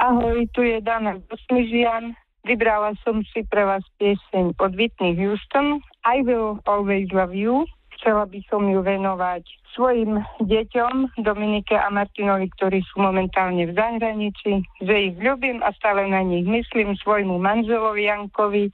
Ahoj, 0.00 0.48
tu 0.56 0.64
je 0.64 0.80
Dana 0.80 1.20
Bosmižian. 1.28 2.16
Vybrala 2.48 2.96
som 3.04 3.20
si 3.36 3.44
pre 3.52 3.68
vás 3.68 3.84
pieseň 4.00 4.56
od 4.56 4.72
Whitney 4.80 5.12
Houston. 5.12 5.84
I 6.08 6.24
Will 6.24 6.56
Always 6.64 7.12
Love 7.12 7.36
You 7.36 7.68
chcela 8.00 8.24
by 8.24 8.40
som 8.48 8.64
ju 8.64 8.80
venovať 8.80 9.44
svojim 9.76 10.18
deťom, 10.42 11.20
Dominike 11.22 11.76
a 11.76 11.92
Martinovi, 11.92 12.48
ktorí 12.58 12.80
sú 12.90 13.04
momentálne 13.04 13.68
v 13.68 13.76
zahraničí, 13.76 14.64
že 14.82 14.94
ich 15.12 15.16
ľubím 15.20 15.62
a 15.62 15.70
stále 15.76 16.08
na 16.08 16.24
nich 16.24 16.48
myslím, 16.48 16.96
svojmu 16.98 17.38
manželovi 17.38 18.08
Jankovi, 18.08 18.72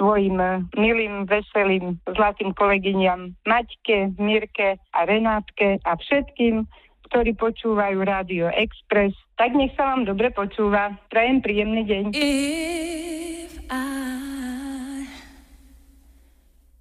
svojim 0.00 0.40
milým, 0.74 1.28
veselým, 1.28 2.00
zlatým 2.08 2.56
kolegyňam 2.56 3.36
Maťke, 3.44 4.16
Mirke 4.16 4.80
a 4.96 4.98
Renátke 5.04 5.78
a 5.84 5.92
všetkým, 6.00 6.64
ktorí 7.12 7.36
počúvajú 7.36 8.00
Rádio 8.00 8.48
Express. 8.56 9.12
Tak 9.36 9.52
nech 9.52 9.76
sa 9.76 9.92
vám 9.92 10.08
dobre 10.08 10.32
počúva. 10.32 10.96
Prajem 11.12 11.44
príjemný 11.44 11.84
deň. 11.84 12.04
If 12.16 13.52
I 13.68 14.31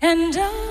And 0.00 0.36
I 0.38 0.67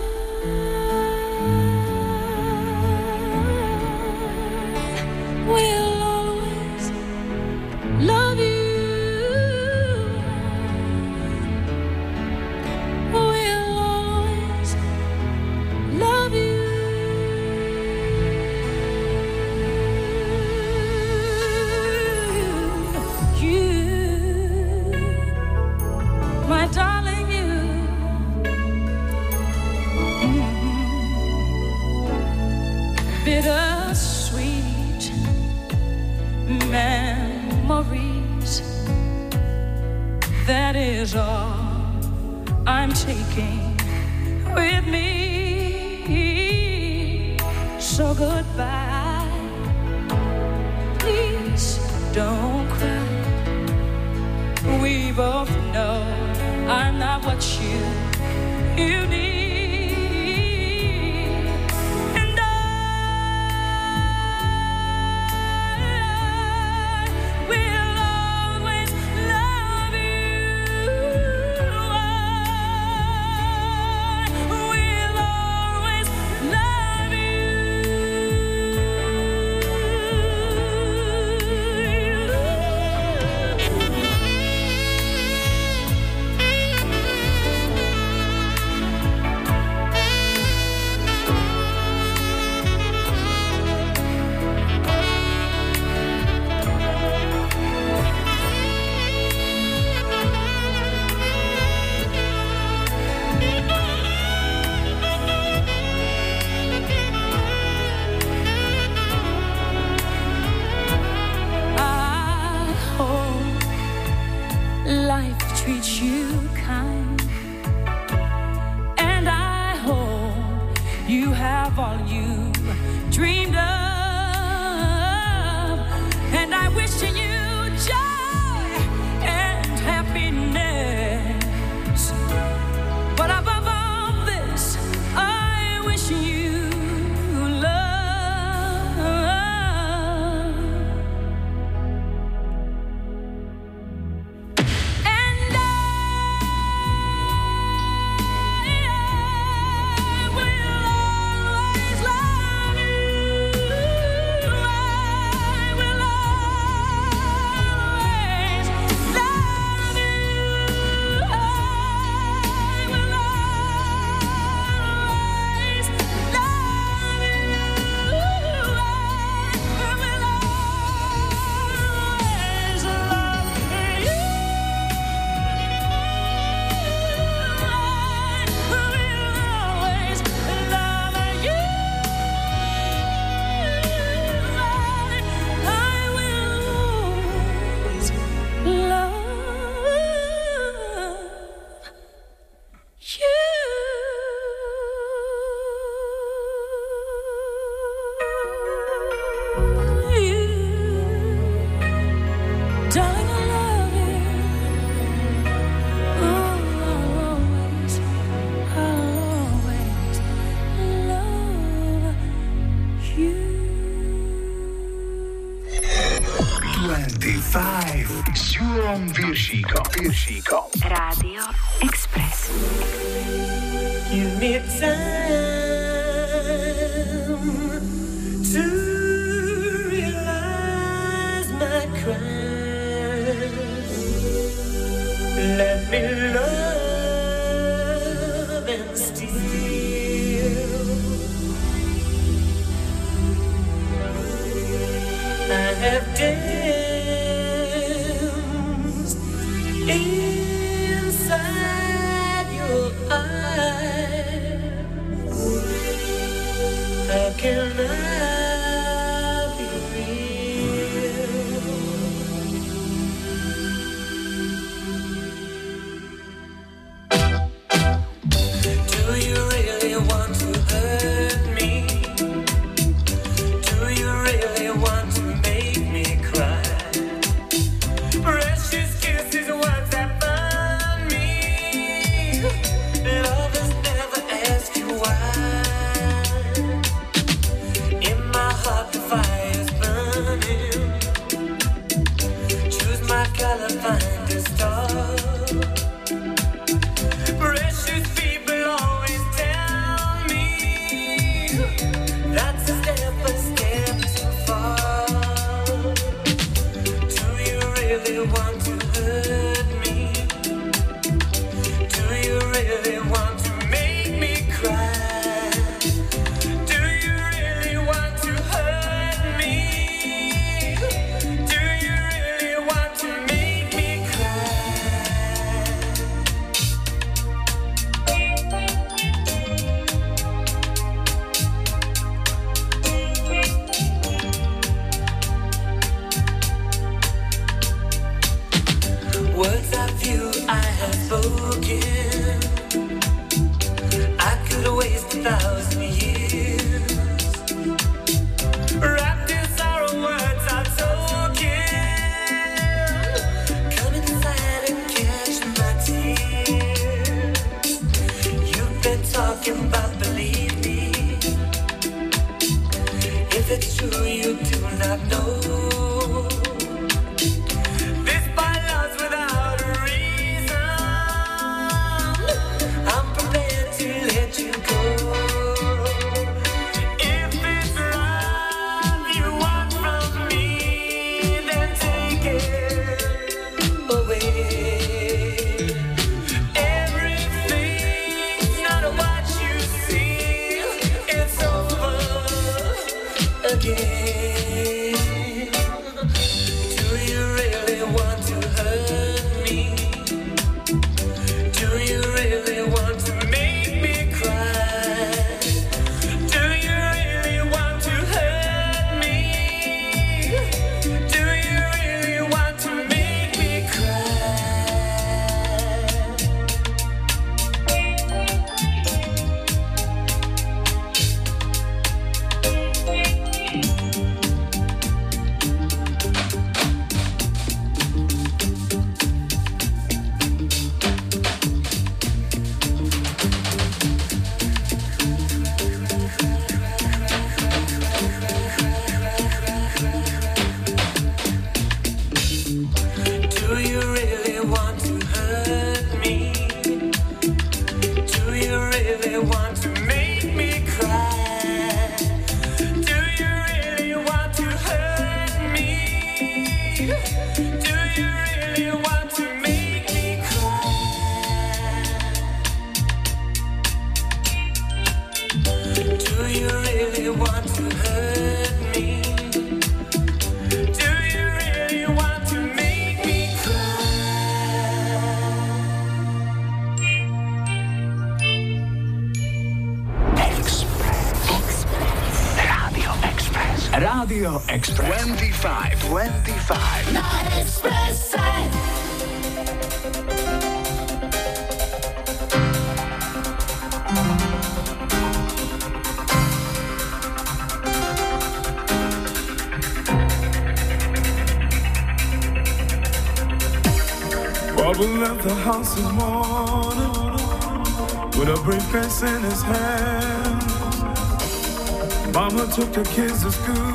The 512.78 512.84
kids 512.84 513.23
to 513.23 513.32
school 513.32 513.73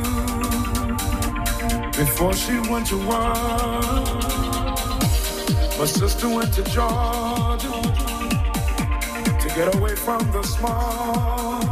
before 1.90 2.32
she 2.34 2.60
went 2.70 2.86
to 2.86 2.98
work. 2.98 3.34
My 5.76 5.86
sister 5.86 6.28
went 6.28 6.54
to 6.54 6.62
Georgia 6.62 7.82
to 9.40 9.48
get 9.56 9.74
away 9.74 9.96
from 9.96 10.20
the 10.30 10.44
smog. 10.44 11.64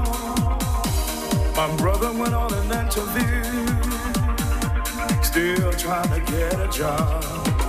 My 1.54 1.76
brother 1.76 2.10
went 2.18 2.34
on 2.34 2.52
an 2.52 2.72
interview, 2.72 3.44
still 5.22 5.72
trying 5.74 6.08
to 6.08 6.32
get 6.32 6.58
a 6.58 6.66
job. 6.68 7.59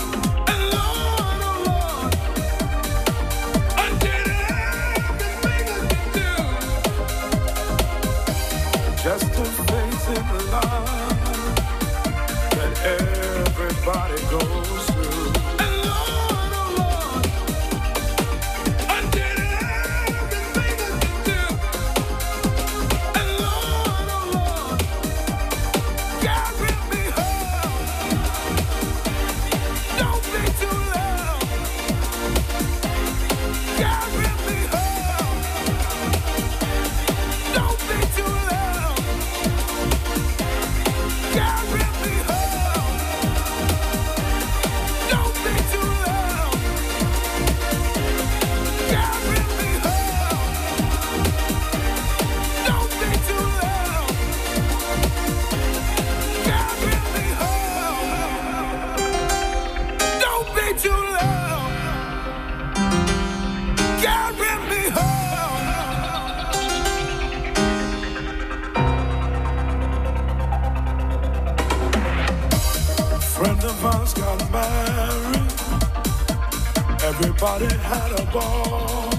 ball. 78.32 79.10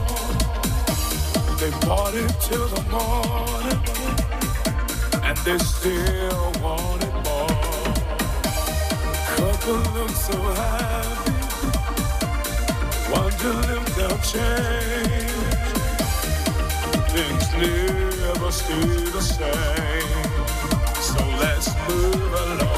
They 1.59 1.71
party 1.87 2.27
till 2.41 2.67
the 2.69 2.83
morning, 2.91 3.81
and 5.23 5.37
they 5.39 5.59
still 5.59 6.53
wanted 6.63 7.15
more. 7.27 7.95
Couple 9.37 9.81
look 9.95 10.11
so 10.11 10.37
happy, 10.61 11.33
wonder 13.13 13.55
if 13.77 13.85
they'll 13.97 14.23
change. 14.35 15.33
Things 17.15 17.47
never 17.63 18.51
stay 18.51 19.11
the 19.17 19.21
same, 19.21 20.25
so 21.01 21.21
let's 21.41 21.69
move 21.89 22.33
along. 22.33 22.72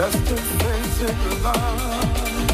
Just 0.00 0.16
a 0.16 0.34
basic 0.64 1.44
love 1.44 2.48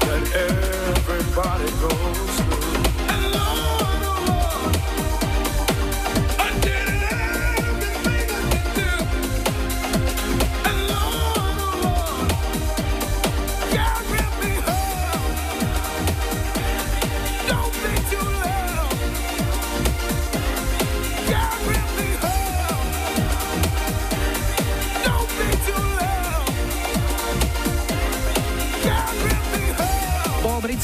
that 0.00 0.24
everybody 0.34 1.70
goes 1.80 2.47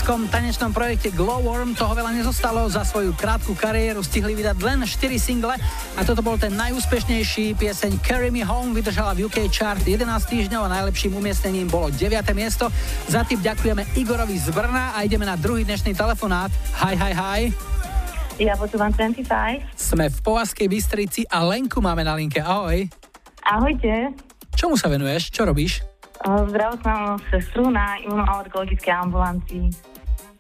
britskom 0.05 0.29
tanečnom 0.29 0.69
projekte 0.69 1.09
Glowworm 1.17 1.73
toho 1.73 1.97
veľa 1.97 2.13
nezostalo. 2.13 2.69
Za 2.69 2.85
svoju 2.85 3.17
krátku 3.17 3.57
kariéru 3.57 4.05
stihli 4.05 4.37
vydať 4.37 4.61
len 4.61 4.85
4 4.85 5.01
single 5.17 5.57
a 5.97 6.01
toto 6.05 6.21
bol 6.21 6.37
ten 6.37 6.53
najúspešnejší. 6.53 7.57
Pieseň 7.57 8.05
Carry 8.05 8.29
Me 8.29 8.45
Home 8.45 8.77
vydržala 8.77 9.17
v 9.17 9.25
UK 9.25 9.49
chart 9.49 9.81
11 9.81 10.05
týždňov 10.29 10.69
a 10.69 10.73
najlepším 10.77 11.17
umiestnením 11.17 11.73
bolo 11.73 11.89
9. 11.89 12.21
miesto. 12.37 12.69
Za 13.09 13.25
tým 13.25 13.41
ďakujeme 13.41 13.97
Igorovi 13.97 14.37
z 14.37 14.53
Brna 14.53 14.93
a 14.93 15.09
ideme 15.09 15.25
na 15.25 15.41
druhý 15.41 15.65
dnešný 15.65 15.97
telefonát. 15.97 16.53
Hi, 16.85 16.93
hi, 17.01 17.13
hi. 17.17 17.41
Ja 18.37 18.61
počúvam 18.61 18.93
25. 18.93 19.25
Sme 19.73 20.13
v 20.13 20.19
Povazkej 20.21 20.69
Bystrici 20.69 21.25
a 21.33 21.41
Lenku 21.49 21.81
máme 21.81 22.05
na 22.05 22.13
linke. 22.13 22.45
Ahoj. 22.45 22.93
Ahojte. 23.41 24.13
Čomu 24.53 24.77
sa 24.77 24.93
venuješ? 24.93 25.33
Čo 25.33 25.49
robíš? 25.49 25.81
Zdravotnú 26.29 27.17
sestru 27.33 27.73
na 27.73 27.97
imunoalergologickej 28.05 28.93
ambulancii 29.01 29.94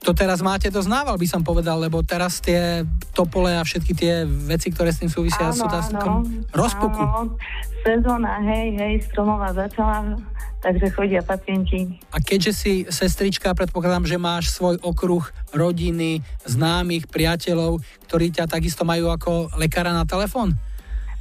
to 0.04 0.12
teraz 0.12 0.44
máte 0.44 0.68
dosť 0.68 0.88
nával, 0.92 1.16
by 1.16 1.24
som 1.24 1.40
povedal, 1.40 1.80
lebo 1.80 2.04
teraz 2.04 2.36
tie 2.44 2.84
topole 3.16 3.56
a 3.56 3.64
všetky 3.64 3.92
tie 3.96 4.28
veci, 4.28 4.68
ktoré 4.68 4.92
s 4.92 5.00
tým 5.00 5.08
súvisia, 5.08 5.48
áno, 5.48 5.56
sú 5.56 5.64
teraz 5.64 5.88
áno, 5.88 6.20
rozpuku. 6.52 7.00
Áno, 7.00 7.40
sezóna, 7.80 8.44
hej, 8.44 8.76
hej, 8.76 8.94
stromová 9.08 9.56
začala, 9.56 10.20
takže 10.60 10.92
chodia 10.92 11.24
pacienti. 11.24 11.96
A 12.12 12.20
keďže 12.20 12.52
si 12.52 12.72
sestrička, 12.84 13.56
predpokladám, 13.56 14.04
že 14.04 14.20
máš 14.20 14.52
svoj 14.52 14.76
okruh 14.84 15.24
rodiny, 15.56 16.20
známych, 16.44 17.08
priateľov, 17.08 17.80
ktorí 18.04 18.28
ťa 18.28 18.44
takisto 18.44 18.84
majú 18.84 19.08
ako 19.08 19.56
lekára 19.56 19.96
na 19.96 20.04
telefón? 20.04 20.52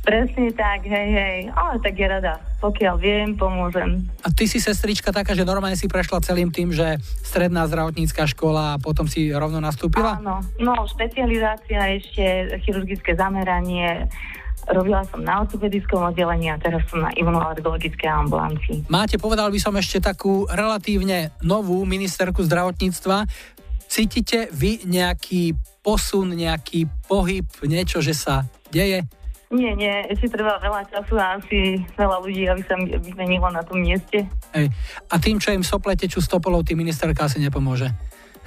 Presne 0.03 0.51
tak, 0.51 0.83
hej, 0.83 1.09
hej. 1.15 1.37
Ale 1.55 1.79
tak 1.79 1.95
je 1.95 2.07
rada. 2.11 2.35
Pokiaľ 2.59 2.95
viem, 2.99 3.39
pomôžem. 3.39 4.03
A 4.19 4.35
ty 4.35 4.51
si 4.51 4.59
sestrička 4.59 5.15
taká, 5.15 5.31
že 5.31 5.47
normálne 5.47 5.79
si 5.79 5.87
prešla 5.87 6.19
celým 6.19 6.51
tým, 6.51 6.75
že 6.75 6.99
stredná 7.23 7.63
zdravotnícka 7.71 8.27
škola 8.27 8.75
a 8.75 8.81
potom 8.83 9.07
si 9.07 9.31
rovno 9.31 9.63
nastúpila? 9.63 10.19
Áno. 10.19 10.43
No, 10.59 10.75
špecializácia 10.83 11.95
ešte, 11.95 12.59
chirurgické 12.67 13.15
zameranie, 13.15 14.11
Robila 14.63 15.03
som 15.11 15.19
na 15.19 15.43
ortopedickom 15.43 16.07
oddelení 16.07 16.47
a 16.47 16.55
teraz 16.55 16.87
som 16.87 17.03
na 17.03 17.11
imunoalergologickej 17.19 18.07
ambulancii. 18.07 18.87
Máte, 18.87 19.19
povedal 19.19 19.51
by 19.51 19.59
som 19.59 19.75
ešte 19.75 19.99
takú 19.99 20.47
relatívne 20.47 21.35
novú 21.43 21.83
ministerku 21.83 22.39
zdravotníctva. 22.47 23.27
Cítite 23.91 24.47
vy 24.55 24.87
nejaký 24.87 25.51
posun, 25.83 26.31
nejaký 26.31 26.87
pohyb, 27.11 27.43
niečo, 27.67 27.99
že 27.99 28.15
sa 28.15 28.47
deje? 28.71 29.03
Nie, 29.53 29.77
nie, 29.77 29.93
ešte 30.09 30.33
treba 30.33 30.57
veľa 30.57 30.81
času 30.89 31.13
a 31.21 31.37
asi 31.37 31.77
veľa 31.93 32.25
ľudí, 32.25 32.49
aby 32.49 32.61
sa 32.65 32.73
vymenilo 32.81 33.53
na 33.53 33.61
tom 33.61 33.85
mieste. 33.85 34.25
Ej. 34.49 34.73
A 35.13 35.15
tým, 35.21 35.37
čo 35.37 35.53
im 35.53 35.61
sople 35.61 35.93
tečú 35.93 36.17
stopolov, 36.25 36.65
tým 36.65 36.81
ministerka 36.81 37.29
asi 37.29 37.37
nepomôže. 37.37 37.93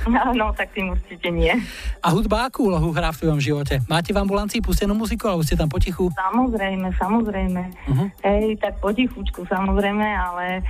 No, 0.04 0.52
tak 0.52 0.76
tým 0.76 0.92
určite 0.92 1.32
nie. 1.32 1.56
A 2.04 2.12
hudba 2.12 2.50
akú 2.50 2.68
úlohu 2.68 2.92
hrá 2.92 3.14
v 3.16 3.20
tvojom 3.24 3.40
živote? 3.40 3.80
Máte 3.88 4.12
v 4.12 4.20
ambulancii 4.20 4.60
pustenú 4.60 4.92
muziku, 4.92 5.32
alebo 5.32 5.40
ste 5.46 5.56
tam 5.56 5.72
potichu? 5.72 6.12
Samozrejme, 6.12 6.92
samozrejme. 7.00 7.62
Uh-huh. 7.88 8.06
Hej, 8.20 8.60
tak 8.60 8.76
potichučku 8.84 9.48
samozrejme, 9.48 10.04
ale 10.04 10.60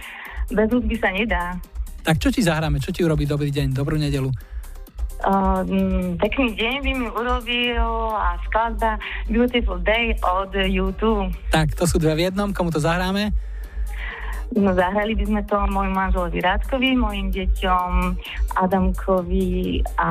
bez 0.52 0.68
hudby 0.70 0.94
sa 1.00 1.10
nedá. 1.10 1.58
Tak 2.06 2.22
čo 2.22 2.30
ti 2.30 2.38
zahráme? 2.38 2.78
Čo 2.78 2.94
ti 2.94 3.02
urobí 3.02 3.26
dobrý 3.26 3.50
deň, 3.50 3.74
dobrú 3.74 3.98
nedelu? 3.98 4.30
Uh, 5.24 5.64
pekný 6.20 6.52
deň 6.60 6.74
by 6.84 6.90
mi 6.92 7.08
urobil 7.08 8.12
a 8.12 8.36
skladba 8.44 9.00
Beautiful 9.32 9.80
Day 9.80 10.12
od 10.20 10.52
YouTube. 10.52 11.32
Tak, 11.48 11.72
to 11.72 11.88
sú 11.88 11.96
dve 11.96 12.12
v 12.12 12.20
jednom, 12.28 12.52
komu 12.52 12.68
to 12.68 12.80
zahráme? 12.82 13.32
No, 14.54 14.70
zahrali 14.70 15.18
by 15.18 15.24
sme 15.26 15.42
to 15.50 15.58
môjmu 15.58 15.90
manželovi 15.90 16.38
Rádkovi, 16.38 16.94
mojim 16.94 17.34
deťom 17.34 17.90
Adamkovi 18.54 19.82
a 19.98 20.10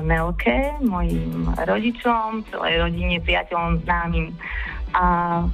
Nelke, 0.00 0.72
mojim 0.80 1.52
rodičom, 1.52 2.48
celej 2.48 2.80
rodine, 2.80 3.20
priateľom, 3.20 3.84
známym 3.84 4.32
a 4.94 5.04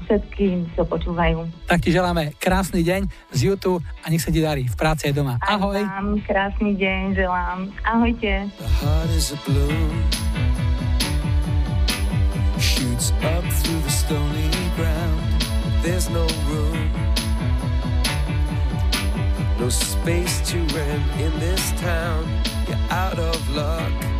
všetkým, 0.05 0.69
čo 0.77 0.85
počúvajú. 0.85 1.49
Tak 1.65 1.81
ti 1.81 1.91
želáme 1.91 2.37
krásny 2.37 2.85
deň 2.85 3.09
z 3.33 3.41
YouTube 3.49 3.81
a 4.05 4.07
nech 4.13 4.21
sa 4.21 4.29
ti 4.29 4.45
darí 4.45 4.69
v 4.69 4.77
práci 4.77 5.09
aj 5.09 5.17
doma. 5.17 5.41
Ahoj. 5.41 5.81
Aj 5.81 5.89
vám 5.89 6.21
krásny 6.29 6.77
deň 6.77 7.17
želám. 7.17 7.59
Ahojte. 7.89 8.53
Shoots 12.61 13.17
up 13.25 13.45
through 13.65 13.81
the 13.81 13.89
stony 13.89 14.53
ground 14.77 15.21
There's 15.81 16.13
no 16.13 16.29
room 16.45 16.93
No 19.57 19.69
space 19.71 20.45
to 20.53 20.59
rent 20.77 21.21
in 21.21 21.33
this 21.41 21.73
town 21.81 22.29
You're 22.69 22.77
out 22.91 23.19
of 23.19 23.41
luck 23.57 24.20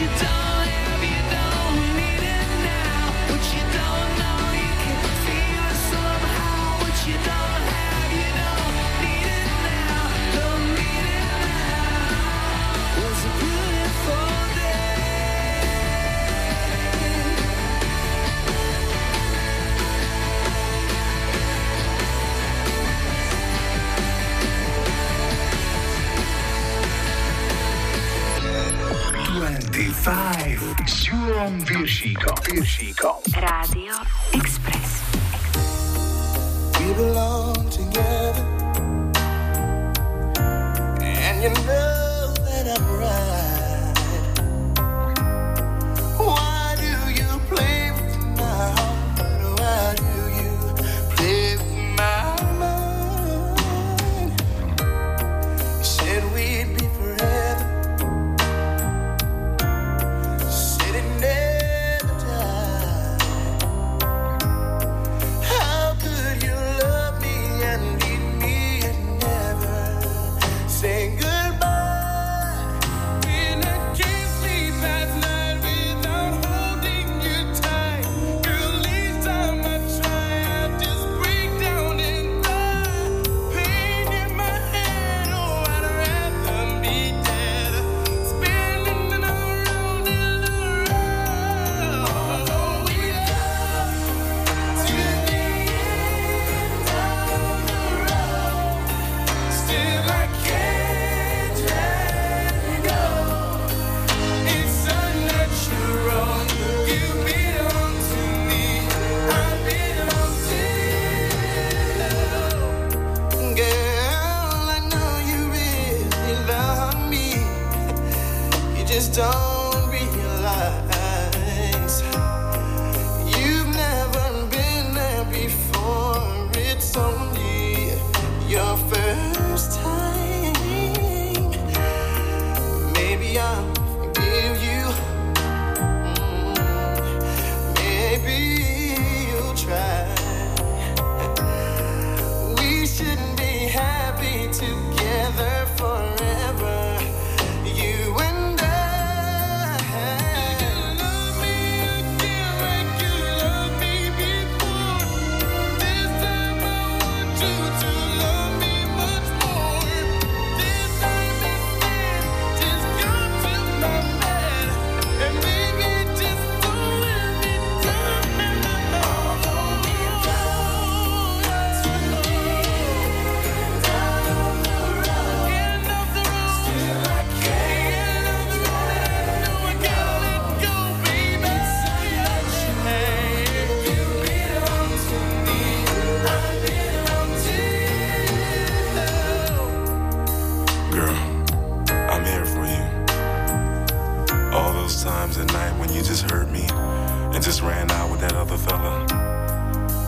you 0.00 0.06
done? 0.18 0.39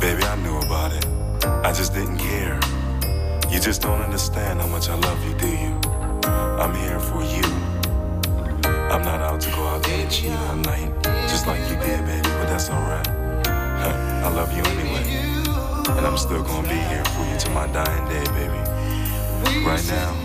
Baby, 0.02 0.24
I 0.24 0.34
knew 0.42 0.58
about 0.58 0.92
it. 0.92 1.06
I 1.62 1.72
just 1.72 1.94
didn't 1.94 2.18
care. 2.18 2.58
You 3.52 3.60
just 3.60 3.82
don't 3.82 4.02
understand 4.02 4.60
how 4.60 4.66
much 4.66 4.88
I 4.88 4.96
love 4.96 5.24
you, 5.24 5.32
do 5.34 5.46
you? 5.46 5.78
I'm 6.58 6.74
here 6.74 6.98
for 6.98 7.22
you. 7.22 7.44
I'm 8.90 9.02
not 9.02 9.20
out 9.20 9.40
to 9.42 9.50
go 9.50 9.62
out 9.62 9.84
there 9.84 10.00
and 10.00 10.10
cheat 10.10 10.32
all 10.32 10.56
night, 10.56 10.90
just 11.30 11.46
like 11.46 11.60
you 11.70 11.76
did, 11.76 12.04
baby, 12.04 12.20
but 12.20 12.46
that's 12.46 12.68
alright. 12.68 13.06
I 13.06 14.28
love 14.34 14.50
you 14.56 14.64
anyway. 14.74 15.04
And 15.96 16.04
I'm 16.04 16.18
still 16.18 16.42
gonna 16.42 16.66
be 16.66 16.74
here 16.74 17.04
for 17.14 17.24
you 17.24 17.38
till 17.38 17.52
my 17.52 17.68
dying 17.68 18.08
day, 18.08 18.24
baby. 18.34 18.58
Right 19.64 19.86
now, 19.86 20.16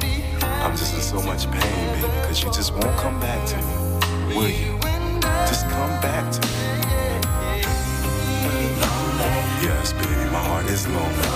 I'm 0.66 0.76
just 0.76 0.96
in 0.96 1.02
so 1.02 1.22
much 1.22 1.46
pain, 1.52 2.02
baby, 2.02 2.14
because 2.22 2.42
you 2.42 2.52
just 2.52 2.74
won't 2.74 2.98
come 2.98 3.20
back 3.20 3.46
to 3.50 3.58
me, 3.58 4.36
will 4.36 4.50
you? 4.50 4.80
Just 5.46 5.70
come 5.70 5.94
back 6.02 6.32
to 6.32 6.42
me. 6.42 6.87
Yes, 9.68 9.92
baby, 9.92 10.32
my 10.32 10.42
heart 10.50 10.66
is 10.68 10.88
lonely. 10.88 11.28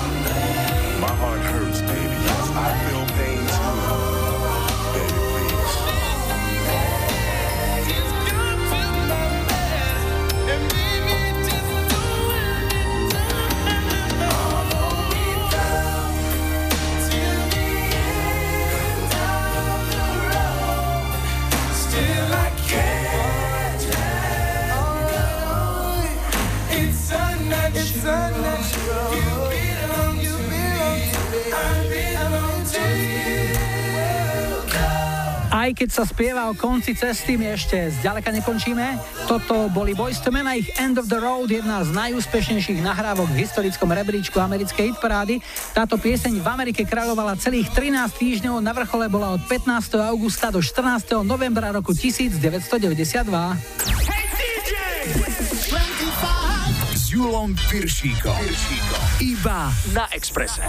My 1.01 1.13
heart 1.21 1.41
hurts, 1.41 1.81
baby. 1.81 2.15
Yes, 2.27 2.49
I 2.55 2.69
feel 2.85 3.05
pain 3.17 3.39
too. 3.45 3.70
Aj 35.71 35.79
keď 35.87 35.87
sa 35.87 36.03
spieva 36.03 36.51
o 36.51 36.53
konci 36.59 36.91
cesty, 36.91 37.39
my 37.39 37.55
ešte 37.55 37.95
zďaleka 38.03 38.27
nekončíme. 38.27 38.99
Toto 39.23 39.71
boli 39.71 39.95
Boys 39.95 40.19
to 40.19 40.27
Men 40.27 40.43
a 40.43 40.59
ich 40.59 40.67
End 40.75 40.99
of 40.99 41.07
the 41.07 41.15
Road, 41.15 41.47
jedna 41.47 41.79
z 41.87 41.95
najúspešnejších 41.95 42.83
nahrávok 42.83 43.31
v 43.31 43.47
historickom 43.47 43.87
rebríčku 43.87 44.35
americkej 44.35 44.91
hitparády. 44.91 45.39
Táto 45.71 45.95
pieseň 45.95 46.43
v 46.43 46.47
Amerike 46.51 46.83
kráľovala 46.83 47.39
celých 47.39 47.71
13 47.71 48.03
týždňov, 48.03 48.59
na 48.59 48.75
vrchole 48.75 49.07
bola 49.07 49.39
od 49.39 49.47
15. 49.47 49.95
augusta 50.11 50.51
do 50.51 50.59
14. 50.59 51.23
novembra 51.23 51.71
roku 51.71 51.95
1992. 51.95 52.35
Hey 54.11 54.27
DJ! 54.35 54.71
S 56.99 57.15
Julom 57.15 57.55
Piršíkom. 57.71 58.43
Iba 59.23 59.71
na 59.95 60.11
Exprese. 60.11 60.67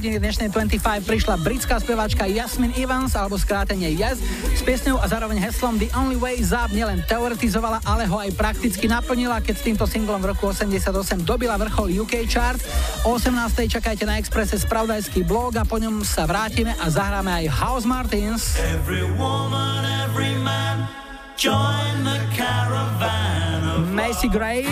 Hodiny 0.00 0.16
dnešnej 0.16 0.48
25 0.48 1.04
prišla 1.04 1.36
britská 1.44 1.76
speváčka 1.76 2.24
Jasmine 2.24 2.72
Evans 2.72 3.12
alebo 3.12 3.36
skrátenie 3.36 3.92
Yes 3.92 4.16
s 4.56 4.64
piesňou 4.64 4.96
a 4.96 5.04
zároveň 5.04 5.36
heslom 5.36 5.76
The 5.76 5.92
Only 5.92 6.16
Way 6.16 6.40
Up 6.56 6.72
nielen 6.72 7.04
teoretizovala, 7.04 7.84
ale 7.84 8.08
ho 8.08 8.16
aj 8.16 8.32
prakticky 8.32 8.88
naplnila, 8.88 9.44
keď 9.44 9.60
s 9.60 9.62
týmto 9.68 9.84
singlom 9.84 10.24
v 10.24 10.32
roku 10.32 10.48
88 10.56 11.20
dobila 11.20 11.60
vrchol 11.60 11.92
UK 12.00 12.24
chart. 12.24 12.64
O 13.04 13.20
18. 13.20 13.68
čakajte 13.68 14.08
na 14.08 14.16
Expresse 14.16 14.56
spravodajský 14.56 15.20
blog 15.20 15.60
a 15.60 15.68
po 15.68 15.76
ňom 15.76 16.00
sa 16.00 16.24
vrátime 16.24 16.72
a 16.80 16.88
zahráme 16.88 17.44
aj 17.44 17.60
House 17.60 17.84
Martins. 17.84 18.56
Every 18.56 19.04
woman, 19.20 19.84
every 20.08 20.32
man, 20.40 20.88
join 21.36 21.92
the 22.08 22.24
caravan 22.32 23.92
Macy 23.92 24.32
Gray. 24.32 24.64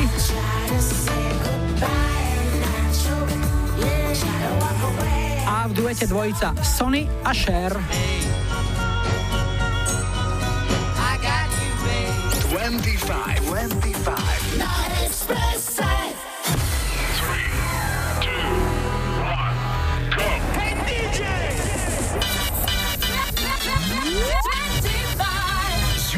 Duete 5.72 6.06
dvojica 6.06 6.54
Sony 6.62 7.08
a 7.24 7.32
Cher. 7.34 7.72
25, 12.48 13.40
25. 13.40 14.58
Na 14.58 14.72
Expresse. 15.04 15.84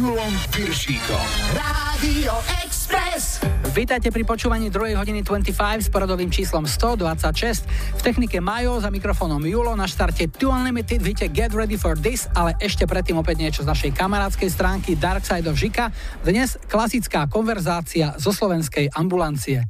Julom 0.00 0.32
Piršíkom. 0.50 1.26
Rádio 1.54 2.34
Express. 2.66 3.38
Vítajte 3.70 4.10
pri 4.10 4.26
počúvaní 4.26 4.66
2. 4.66 4.98
hodiny 4.98 5.22
25 5.22 5.54
s 5.86 5.88
poradovým 5.92 6.34
číslom 6.34 6.66
126. 6.66 7.69
V 8.00 8.08
technike 8.08 8.40
Majo 8.40 8.80
za 8.80 8.88
mikrofónom 8.88 9.44
Julo 9.44 9.76
na 9.76 9.84
štarte 9.84 10.24
Too 10.32 10.48
Unlimited 10.48 11.04
víte 11.04 11.28
Get 11.28 11.52
Ready 11.52 11.76
for 11.76 12.00
This, 12.00 12.32
ale 12.32 12.56
ešte 12.56 12.88
predtým 12.88 13.20
opäť 13.20 13.44
niečo 13.44 13.60
z 13.60 13.68
našej 13.68 13.92
kamarádskej 13.92 14.48
stránky 14.48 14.96
Dark 14.96 15.20
Side 15.20 15.44
of 15.44 15.60
Žika. 15.60 15.92
Dnes 16.24 16.56
klasická 16.64 17.28
konverzácia 17.28 18.16
zo 18.16 18.32
slovenskej 18.32 18.88
ambulancie. 18.96 19.68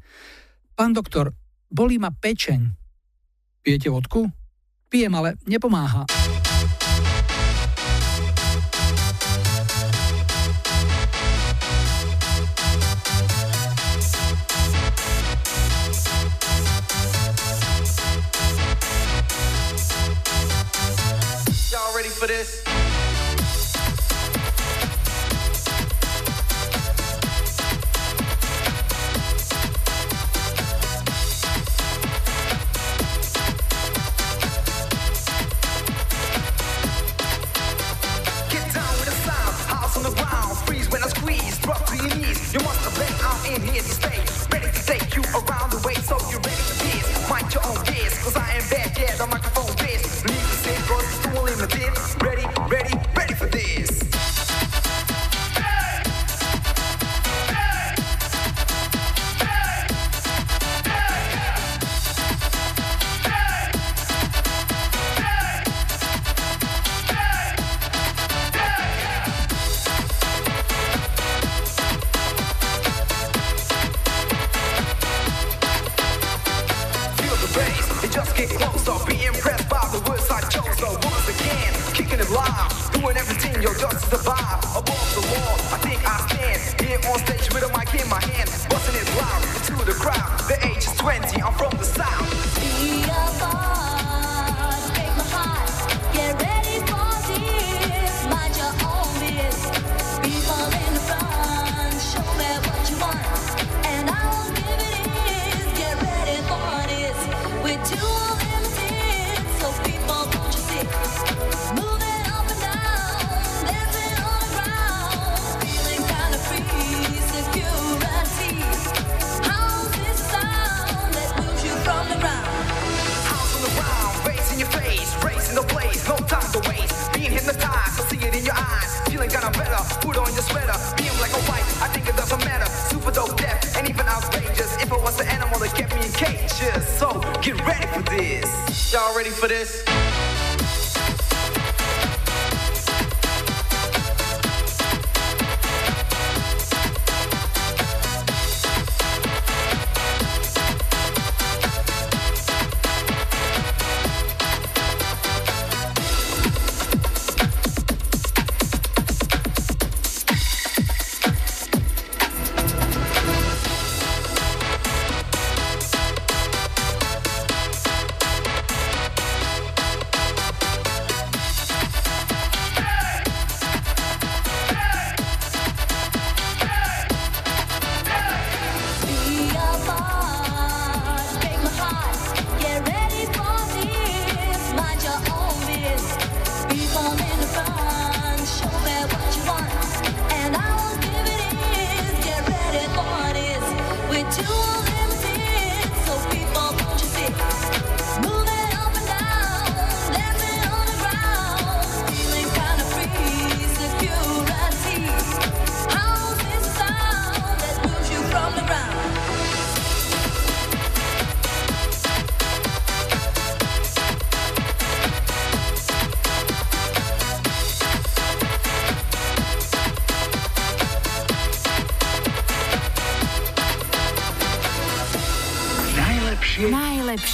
Pán 0.78 0.94
doktor, 0.94 1.34
bolí 1.74 1.98
ma 1.98 2.14
pečeň. 2.14 2.70
Pijete 3.66 3.90
vodku? 3.90 4.30
Pijem, 4.86 5.10
ale 5.10 5.34
nepomáha. 5.50 6.06
For 22.20 22.26
this? 22.26 22.69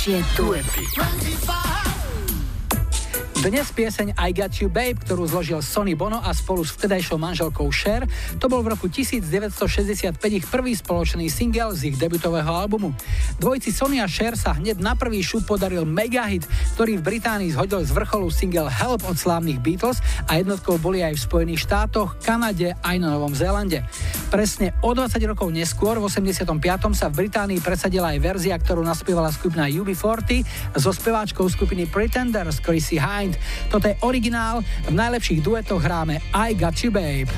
Najlepšie 0.06 0.22
duety. 0.38 0.95
Dnes 3.46 3.70
pieseň 3.70 4.18
I 4.18 4.34
Got 4.34 4.58
You 4.58 4.66
Babe, 4.66 4.98
ktorú 5.06 5.22
zložil 5.30 5.62
Sonny 5.62 5.94
Bono 5.94 6.18
a 6.18 6.34
spolu 6.34 6.66
s 6.66 6.74
vtedajšou 6.74 7.14
manželkou 7.14 7.70
Cher, 7.70 8.02
to 8.42 8.50
bol 8.50 8.58
v 8.58 8.74
roku 8.74 8.90
1965 8.90 10.18
ich 10.18 10.42
prvý 10.50 10.74
spoločný 10.74 11.30
single 11.30 11.70
z 11.70 11.94
ich 11.94 11.96
debutového 11.96 12.50
albumu. 12.50 12.90
Dvojci 13.38 13.70
Sony 13.70 14.02
a 14.02 14.10
Cher 14.10 14.34
sa 14.34 14.58
hneď 14.58 14.82
na 14.82 14.98
prvý 14.98 15.22
šup 15.22 15.46
podaril 15.46 15.86
megahit, 15.86 16.42
ktorý 16.74 16.98
v 16.98 17.06
Británii 17.06 17.54
zhodil 17.54 17.86
z 17.86 17.94
vrcholu 17.94 18.34
single 18.34 18.66
Help 18.66 19.06
od 19.06 19.14
slávnych 19.14 19.62
Beatles 19.62 20.02
a 20.26 20.42
jednotkou 20.42 20.82
boli 20.82 21.06
aj 21.06 21.14
v 21.14 21.24
Spojených 21.30 21.70
štátoch, 21.70 22.18
Kanade 22.26 22.74
aj 22.82 22.96
na 22.98 23.14
Novom 23.14 23.30
Zélande. 23.30 23.86
Presne 24.26 24.74
o 24.82 24.90
20 24.90 25.22
rokov 25.22 25.54
neskôr, 25.54 26.02
v 26.02 26.10
85. 26.10 26.50
sa 26.98 27.06
v 27.06 27.14
Británii 27.22 27.62
presadila 27.62 28.10
aj 28.10 28.18
verzia, 28.26 28.58
ktorú 28.58 28.82
naspievala 28.82 29.30
skupina 29.30 29.70
UB40 29.70 30.42
so 30.74 30.90
speváčkou 30.90 31.46
skupiny 31.46 31.86
Pretenders 31.86 32.58
Chrissy 32.58 32.98
Hind. 32.98 33.35
Toto 33.68 33.88
je 33.88 33.96
originál, 34.00 34.62
v 34.88 34.94
najlepších 34.94 35.40
duetoch 35.40 35.82
hráme 35.82 36.20
I 36.32 36.54
Got 36.54 36.76
You 36.84 36.90
Babe. 36.90 37.30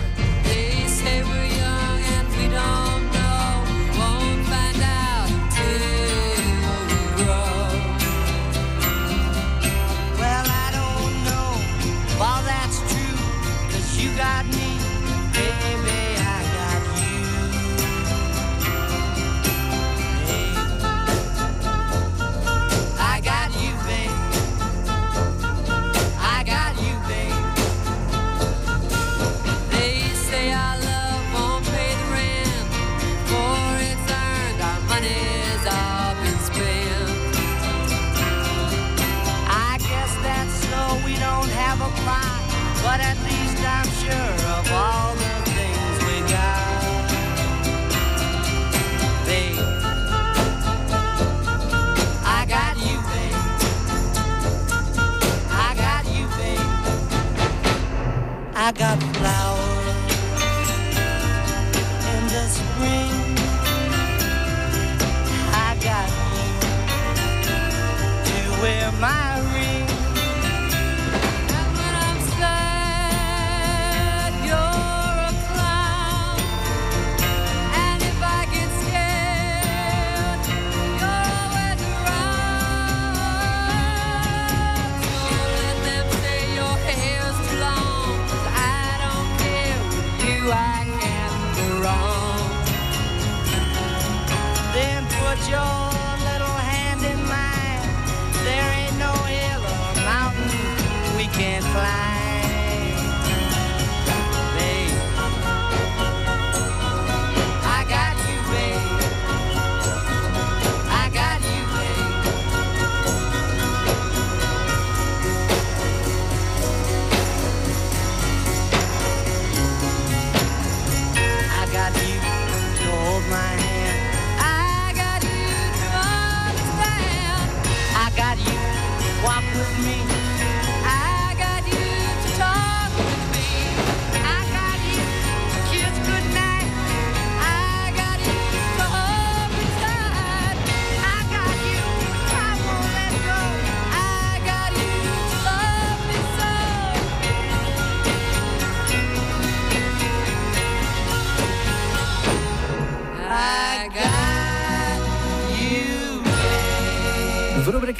I 58.68 58.72
got 58.72 59.07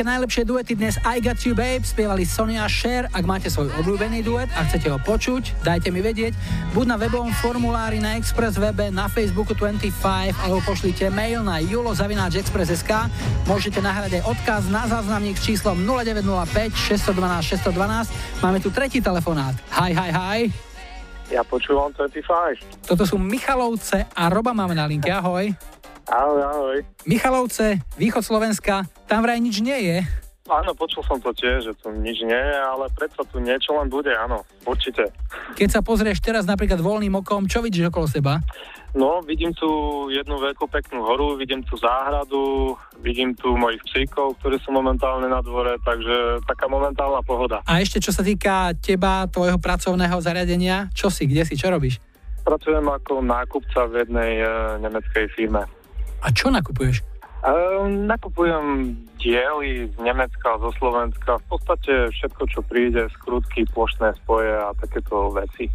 najlepšie 0.04 0.42
duety 0.46 0.74
dnes 0.74 0.98
I 1.06 1.22
Got 1.22 1.42
You 1.42 1.54
Babe 1.54 1.86
spievali 1.86 2.26
Sonia 2.26 2.66
Cher. 2.66 3.06
Ak 3.10 3.24
máte 3.24 3.48
svoj 3.48 3.70
obľúbený 3.82 4.26
duet 4.26 4.50
a 4.54 4.66
chcete 4.66 4.90
ho 4.90 4.98
počuť, 5.02 5.62
dajte 5.64 5.88
mi 5.94 6.02
vedieť. 6.02 6.34
Buď 6.74 6.84
na 6.92 6.96
webovom 6.98 7.30
formulári 7.38 8.02
na 8.02 8.18
Express 8.18 8.58
webe, 8.58 8.90
na 8.90 9.06
Facebooku 9.06 9.54
25 9.54 9.94
alebo 10.42 10.60
pošlite 10.66 11.08
mail 11.14 11.46
na 11.46 11.62
julozavináčexpress.sk. 11.62 12.92
Môžete 13.48 13.78
nahrať 13.78 14.20
aj 14.20 14.22
odkaz 14.28 14.62
na 14.68 14.84
záznamník 14.90 15.38
s 15.38 15.46
číslom 15.48 15.80
0905 15.86 16.74
612 16.74 17.62
612. 17.64 18.44
Máme 18.44 18.58
tu 18.58 18.68
tretí 18.74 18.98
telefonát. 19.00 19.56
Hi, 19.78 19.94
hi, 19.94 20.10
hi. 20.10 20.40
Ja 21.28 21.44
počúvam 21.44 21.92
25. 21.92 22.88
Toto 22.88 23.04
sú 23.04 23.20
Michalovce 23.20 24.08
a 24.16 24.32
Roba 24.32 24.56
máme 24.56 24.72
na 24.72 24.88
linke. 24.88 25.12
Ahoj. 25.12 25.52
Ahoj, 26.08 26.40
ahoj. 26.40 26.78
Michalovce, 27.04 27.84
východ 28.00 28.24
Slovenska, 28.24 28.88
tam 29.04 29.20
vraj 29.20 29.36
nič 29.44 29.60
nie 29.60 29.76
je. 29.76 29.98
Áno, 30.48 30.72
počul 30.72 31.04
som 31.04 31.20
to 31.20 31.28
tiež, 31.36 31.68
že 31.68 31.72
tu 31.76 31.92
nič 31.92 32.24
nie 32.24 32.32
je, 32.32 32.56
ale 32.56 32.88
predsa 32.96 33.20
tu 33.28 33.36
niečo 33.36 33.76
len 33.76 33.92
bude, 33.92 34.08
áno, 34.16 34.40
určite. 34.64 35.12
Keď 35.52 35.68
sa 35.68 35.80
pozrieš 35.84 36.24
teraz 36.24 36.48
napríklad 36.48 36.80
voľným 36.80 37.20
okom, 37.20 37.44
čo 37.44 37.60
vidíš 37.60 37.92
okolo 37.92 38.08
seba? 38.08 38.40
No, 38.96 39.20
vidím 39.20 39.52
tu 39.52 39.68
jednu 40.08 40.40
veľkú 40.40 40.64
peknú 40.72 41.04
horu, 41.04 41.36
vidím 41.36 41.60
tu 41.60 41.76
záhradu, 41.76 42.72
vidím 43.04 43.36
tu 43.36 43.52
mojich 43.52 43.84
psíkov, 43.84 44.40
ktorí 44.40 44.56
sú 44.64 44.72
momentálne 44.72 45.28
na 45.28 45.44
dvore, 45.44 45.76
takže 45.84 46.40
taká 46.48 46.64
momentálna 46.72 47.20
pohoda. 47.20 47.60
A 47.68 47.84
ešte 47.84 48.00
čo 48.00 48.16
sa 48.16 48.24
týka 48.24 48.72
teba, 48.80 49.28
tvojho 49.28 49.60
pracovného 49.60 50.16
zariadenia, 50.24 50.88
čo 50.96 51.12
si, 51.12 51.28
kde 51.28 51.44
si, 51.44 51.60
čo 51.60 51.68
robíš? 51.68 52.00
Pracujem 52.48 52.88
ako 52.88 53.20
nákupca 53.20 53.84
v 53.92 54.08
jednej 54.08 54.40
e, 54.40 54.48
nemeckej 54.80 55.28
firme. 55.36 55.68
A 56.22 56.34
čo 56.34 56.50
nakupuješ? 56.50 57.06
Um, 57.38 58.10
nakupujem 58.10 58.98
diely 59.22 59.86
z 59.94 59.96
Nemecka, 60.02 60.58
zo 60.58 60.74
Slovenska, 60.74 61.38
v 61.38 61.46
podstate 61.46 62.10
všetko, 62.10 62.42
čo 62.50 62.60
príde, 62.66 63.06
skrutky, 63.14 63.62
plošné 63.70 64.18
spoje 64.18 64.50
a 64.58 64.74
takéto 64.74 65.30
veci. 65.30 65.70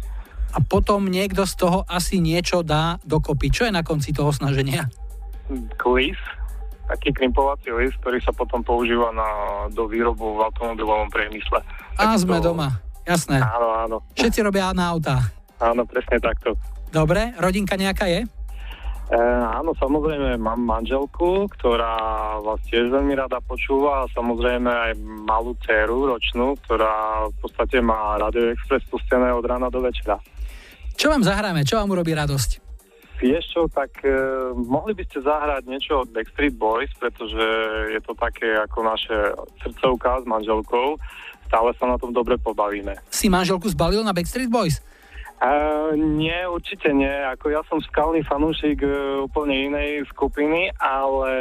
A 0.52 0.60
potom 0.60 1.08
niekto 1.08 1.48
z 1.48 1.54
toho 1.56 1.88
asi 1.88 2.20
niečo 2.20 2.60
dá 2.60 3.00
dokopy. 3.02 3.48
Čo 3.48 3.66
je 3.66 3.72
na 3.72 3.80
konci 3.80 4.12
toho 4.12 4.28
snaženia? 4.30 4.92
Klis, 5.80 6.20
taký 6.86 7.10
krimpovací 7.16 7.72
list, 7.72 7.96
ktorý 8.04 8.20
sa 8.20 8.30
potom 8.36 8.60
používa 8.60 9.08
na, 9.16 9.28
do 9.72 9.88
výrobu 9.88 10.36
v 10.36 10.44
automobilovom 10.44 11.08
priemysle. 11.08 11.64
A 11.96 12.12
tak 12.12 12.22
sme 12.22 12.38
to... 12.38 12.52
doma, 12.52 12.76
jasné. 13.08 13.40
Áno, 13.40 13.68
áno. 13.72 13.96
Všetci 14.14 14.44
robia 14.44 14.68
na 14.76 14.92
auta. 14.92 15.32
Áno, 15.58 15.88
presne 15.88 16.20
takto. 16.20 16.54
Dobre, 16.92 17.32
rodinka 17.40 17.74
nejaká 17.74 18.06
je? 18.06 18.28
E, 19.04 19.20
áno, 19.60 19.76
samozrejme 19.76 20.40
mám 20.40 20.64
manželku, 20.64 21.44
ktorá 21.60 21.96
vás 22.40 22.56
tiež 22.72 22.88
veľmi 22.88 23.12
rada 23.12 23.36
počúva 23.44 24.08
a 24.08 24.10
samozrejme 24.16 24.70
aj 24.70 24.92
malú 25.28 25.52
dceru 25.60 26.08
ročnú, 26.08 26.56
ktorá 26.64 27.28
v 27.28 27.36
podstate 27.44 27.84
má 27.84 28.16
Radio 28.16 28.48
Express 28.56 28.88
pustené 28.88 29.28
od 29.28 29.44
rána 29.44 29.68
do 29.68 29.84
večera. 29.84 30.16
Čo 30.96 31.12
vám 31.12 31.20
zahráme? 31.20 31.68
Čo 31.68 31.84
vám 31.84 31.92
urobí 31.92 32.16
radosť? 32.16 32.64
Vieš 33.20 33.44
čo, 33.52 33.60
tak 33.68 33.92
e, 34.02 34.10
mohli 34.56 34.96
by 34.96 35.04
ste 35.06 35.20
zahrať 35.20 35.62
niečo 35.68 36.02
od 36.02 36.08
Backstreet 36.08 36.56
Boys, 36.56 36.90
pretože 36.96 37.44
je 37.92 38.00
to 38.02 38.16
také 38.16 38.56
ako 38.56 38.88
naše 38.88 39.16
srdcovka 39.62 40.24
s 40.24 40.26
manželkou. 40.26 40.96
Stále 41.46 41.70
sa 41.76 41.92
na 41.92 42.00
tom 42.00 42.10
dobre 42.10 42.40
pobavíme. 42.40 42.96
Si 43.12 43.28
manželku 43.28 43.68
zbalil 43.68 44.00
na 44.00 44.16
Backstreet 44.16 44.48
Boys? 44.48 44.80
Uh, 45.42 45.92
nie, 45.98 46.46
určite 46.46 46.94
nie. 46.94 47.10
Ako 47.10 47.52
ja 47.52 47.60
som 47.66 47.82
skalný 47.82 48.22
fanúšik 48.24 48.80
uh, 48.80 49.26
úplne 49.26 49.72
inej 49.72 50.06
skupiny, 50.08 50.72
ale 50.78 51.32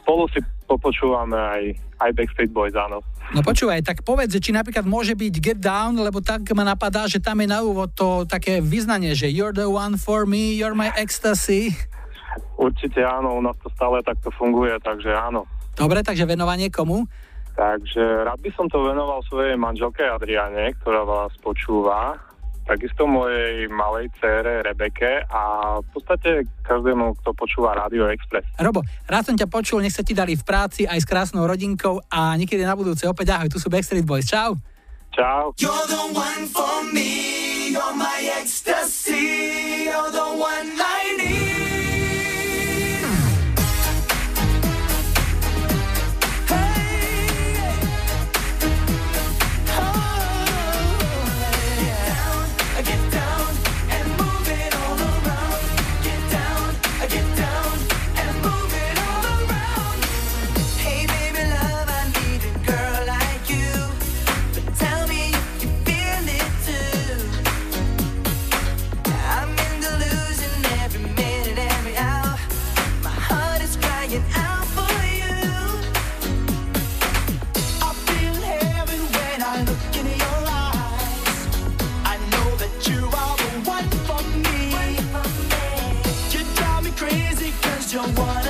spolu 0.00 0.24
si 0.32 0.40
popočúvame 0.64 1.36
aj, 1.36 1.62
aj 2.00 2.10
Backstreet 2.16 2.52
Boys, 2.54 2.72
áno. 2.72 3.04
No 3.36 3.40
počúvaj, 3.44 3.84
tak 3.84 4.04
povedz, 4.04 4.34
či 4.40 4.56
napríklad 4.56 4.88
môže 4.88 5.12
byť 5.12 5.34
Get 5.40 5.60
Down, 5.60 6.00
lebo 6.00 6.24
tak 6.24 6.48
ma 6.56 6.64
napadá, 6.64 7.04
že 7.04 7.20
tam 7.20 7.44
je 7.44 7.48
na 7.48 7.60
úvod 7.60 7.92
to 7.92 8.24
také 8.24 8.64
vyznanie, 8.64 9.12
že 9.12 9.28
You're 9.28 9.52
the 9.52 9.68
one 9.68 10.00
for 10.00 10.24
me, 10.24 10.56
you're 10.56 10.76
my 10.76 10.88
ecstasy. 10.96 11.76
Určite 12.56 13.04
áno, 13.04 13.36
u 13.36 13.42
nás 13.44 13.58
to 13.60 13.68
stále 13.76 14.00
takto 14.00 14.32
funguje, 14.32 14.72
takže 14.80 15.12
áno. 15.12 15.44
Dobre, 15.76 16.00
takže 16.00 16.24
venovanie 16.24 16.72
komu? 16.72 17.04
Takže 17.52 18.24
rád 18.24 18.40
by 18.40 18.50
som 18.56 18.64
to 18.72 18.80
venoval 18.80 19.20
svojej 19.28 19.60
manželke 19.60 20.00
Adriane, 20.08 20.72
ktorá 20.80 21.04
vás 21.04 21.36
počúva 21.44 22.16
takisto 22.62 23.06
mojej 23.10 23.66
malej 23.68 24.08
cére 24.18 24.62
Rebeke 24.62 25.26
a 25.26 25.76
v 25.82 25.88
podstate 25.90 26.46
každému, 26.62 27.18
kto 27.22 27.34
počúva 27.34 27.74
Radio 27.74 28.06
Express. 28.08 28.46
Robo, 28.58 28.86
rád 29.10 29.24
som 29.26 29.36
ťa 29.36 29.50
počul, 29.50 29.82
nech 29.82 29.94
sa 29.94 30.06
ti 30.06 30.14
dali 30.14 30.38
v 30.38 30.44
práci 30.46 30.86
aj 30.86 31.02
s 31.02 31.06
krásnou 31.06 31.44
rodinkou 31.44 32.00
a 32.08 32.34
niekedy 32.38 32.62
na 32.62 32.78
budúce 32.78 33.04
opäť 33.04 33.34
ahoj, 33.34 33.50
tu 33.50 33.58
sú 33.58 33.66
Backstreet 33.68 34.06
Boys. 34.06 34.28
Čau. 34.28 34.56
Čau. 35.12 35.52
You're 35.60 35.86
the 35.90 36.04
one 36.16 36.44
for 36.48 36.86
me, 36.88 37.72
you're 37.74 37.96
my 37.98 38.18
ecstasy, 38.40 39.86
you're 39.90 40.12
the 40.12 40.28
one 40.40 40.72
I 40.78 40.91
don't 87.92 88.18
want 88.18 88.41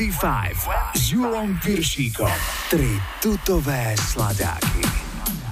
25 0.00 0.96
s 0.96 1.12
Julom 1.12 1.60
Piršíkom. 1.60 2.32
Tri 2.72 2.88
tutové 3.20 3.92
sladáky. 4.00 4.80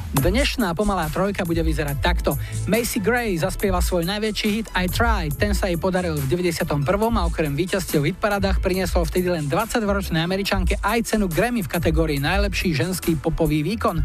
Dnešná 0.09 0.73
pomalá 0.73 1.05
trojka 1.13 1.45
bude 1.45 1.61
vyzerať 1.61 2.01
takto. 2.01 2.33
Macy 2.65 2.97
Gray 2.97 3.37
zaspieva 3.37 3.85
svoj 3.85 4.09
najväčší 4.09 4.49
hit 4.49 4.67
I 4.73 4.89
Try. 4.89 5.29
Ten 5.37 5.53
sa 5.53 5.69
jej 5.69 5.77
podaril 5.77 6.17
v 6.17 6.25
91. 6.33 6.65
a 6.81 7.23
okrem 7.29 7.53
víťazstiev 7.53 8.01
v 8.01 8.17
hitparadách 8.17 8.65
priniesol 8.65 9.05
vtedy 9.05 9.29
len 9.29 9.45
22-ročnej 9.53 10.25
američanke 10.25 10.81
aj 10.81 11.13
cenu 11.13 11.29
Grammy 11.29 11.61
v 11.61 11.69
kategórii 11.69 12.17
najlepší 12.17 12.73
ženský 12.73 13.21
popový 13.21 13.61
výkon. 13.61 14.01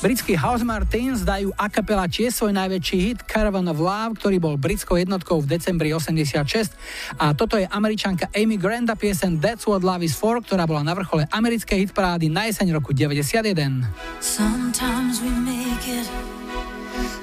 Britský 0.00 0.40
House 0.40 0.64
Martins 0.64 1.20
dajú 1.20 1.52
a 1.54 1.68
kapela 1.68 2.08
tiež 2.08 2.32
svoj 2.32 2.56
najväčší 2.56 2.96
hit 2.98 3.18
Caravan 3.28 3.68
of 3.68 3.76
Love, 3.76 4.18
ktorý 4.18 4.40
bol 4.40 4.56
britskou 4.56 4.96
jednotkou 4.96 5.44
v 5.44 5.52
decembri 5.52 5.92
86 5.92 6.74
a 7.22 7.34
toto 7.38 7.54
je 7.54 7.62
američanka 7.70 8.26
Amy 8.34 8.58
Grant 8.58 8.90
a 8.90 8.98
piesen 8.98 9.38
That's 9.38 9.62
What 9.62 9.86
Love 9.86 10.02
Is 10.02 10.18
For, 10.18 10.42
ktorá 10.42 10.66
bola 10.66 10.82
na 10.82 10.90
vrchole 10.90 11.30
americkej 11.30 11.86
hitparády 11.86 12.26
na 12.26 12.50
jeseň 12.50 12.74
roku 12.74 12.90
91. 12.90 13.86
Sometimes 14.18 15.22
we 15.22 15.30
make 15.30 15.86
it 15.86 16.10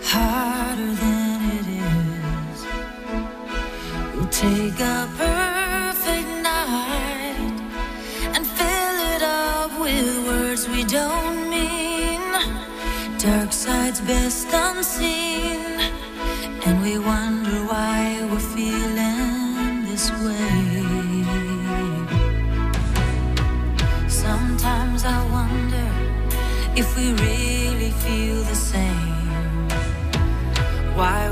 harder 0.07 0.95
than 0.95 1.39
it 1.51 1.67
is. 1.67 2.59
We'll 4.15 4.31
take 4.31 4.79
a 4.79 5.03
perfect 5.19 6.31
night 6.47 7.59
and 8.39 8.47
fill 8.47 8.97
it 9.19 9.23
up 9.27 9.75
with 9.83 10.07
words 10.23 10.63
we 10.71 10.87
don't 10.87 11.51
mean. 11.51 12.23
Dark 13.19 13.51
side's 13.51 13.99
best 14.07 14.47
unseen, 14.47 15.59
and 16.63 16.79
we 16.79 16.95
wonder 16.95 17.67
why 17.67 18.23
we're 18.31 18.39
feeling 18.55 18.98
if 26.79 26.95
we 26.95 27.11
really 27.11 27.91
feel 28.03 28.41
the 28.43 28.55
same. 28.55 29.67
Why 30.95 31.29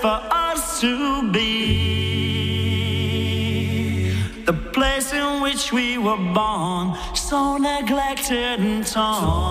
for 0.00 0.18
us 0.30 0.80
to 0.80 1.30
be. 1.30 1.60
The 4.46 4.54
place 4.72 5.12
in 5.12 5.42
which 5.42 5.72
we 5.72 5.98
were 5.98 6.16
born, 6.16 6.96
so 7.14 7.58
neglected 7.58 8.60
and 8.60 8.86
torn. 8.86 9.49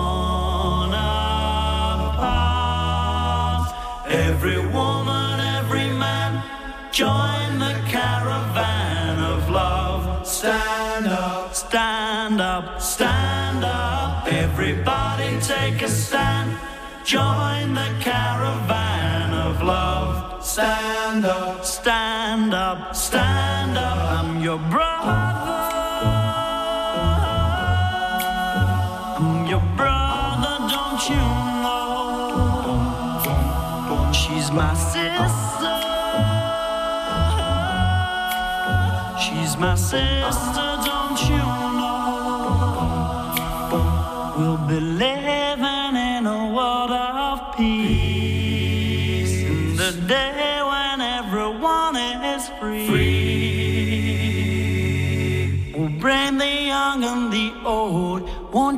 stand 22.92 23.78
up, 23.78 23.98
I'm 24.18 24.40
your 24.42 24.58
brother. 24.58 25.20
I'm 29.18 29.46
your 29.46 29.62
brother, 29.76 30.58
don't 30.68 31.08
you 31.08 31.22
know? 31.62 32.80
She's 34.12 34.50
my 34.50 34.74
sister. 34.74 35.76
She's 39.18 39.56
my 39.56 39.74
sister. 39.76 40.49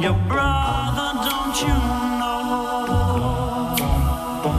Your 0.00 0.14
brother, 0.28 1.12
don't 1.28 1.60
you 1.62 1.74
know? 2.18 2.96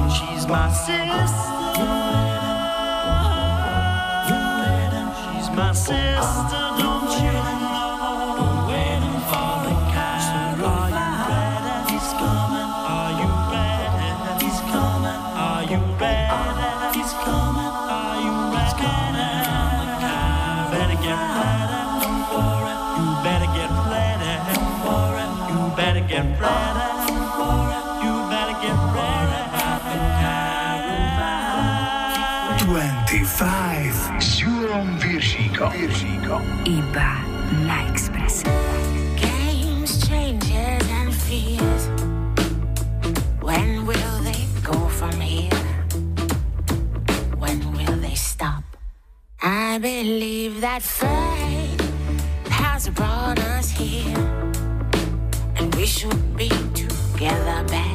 She's 0.10 0.48
my 0.48 0.70
sister. 0.72 2.07
Viršíkom. 35.58 35.74
Viršíkom. 35.74 36.44
Iba 36.70 37.12
na 37.66 37.90
Expresse. 37.90 38.46
Games, 39.18 40.06
changes 40.06 40.86
and 41.02 41.10
fears. 41.10 41.90
When 43.42 43.90
will 43.90 44.18
they 44.22 44.46
go 44.62 44.78
from 44.86 45.18
here? 45.18 45.50
When 47.42 47.58
will 47.74 47.98
they 47.98 48.14
stop? 48.14 48.62
I 49.42 49.82
believe 49.82 50.62
that 50.62 50.86
fate 50.86 51.82
has 52.54 52.90
brought 52.94 53.42
us 53.58 53.74
here 53.74 54.14
And 55.58 55.74
we 55.74 55.90
should 55.90 56.38
be 56.38 56.54
together, 56.78 57.66
babe. 57.66 57.87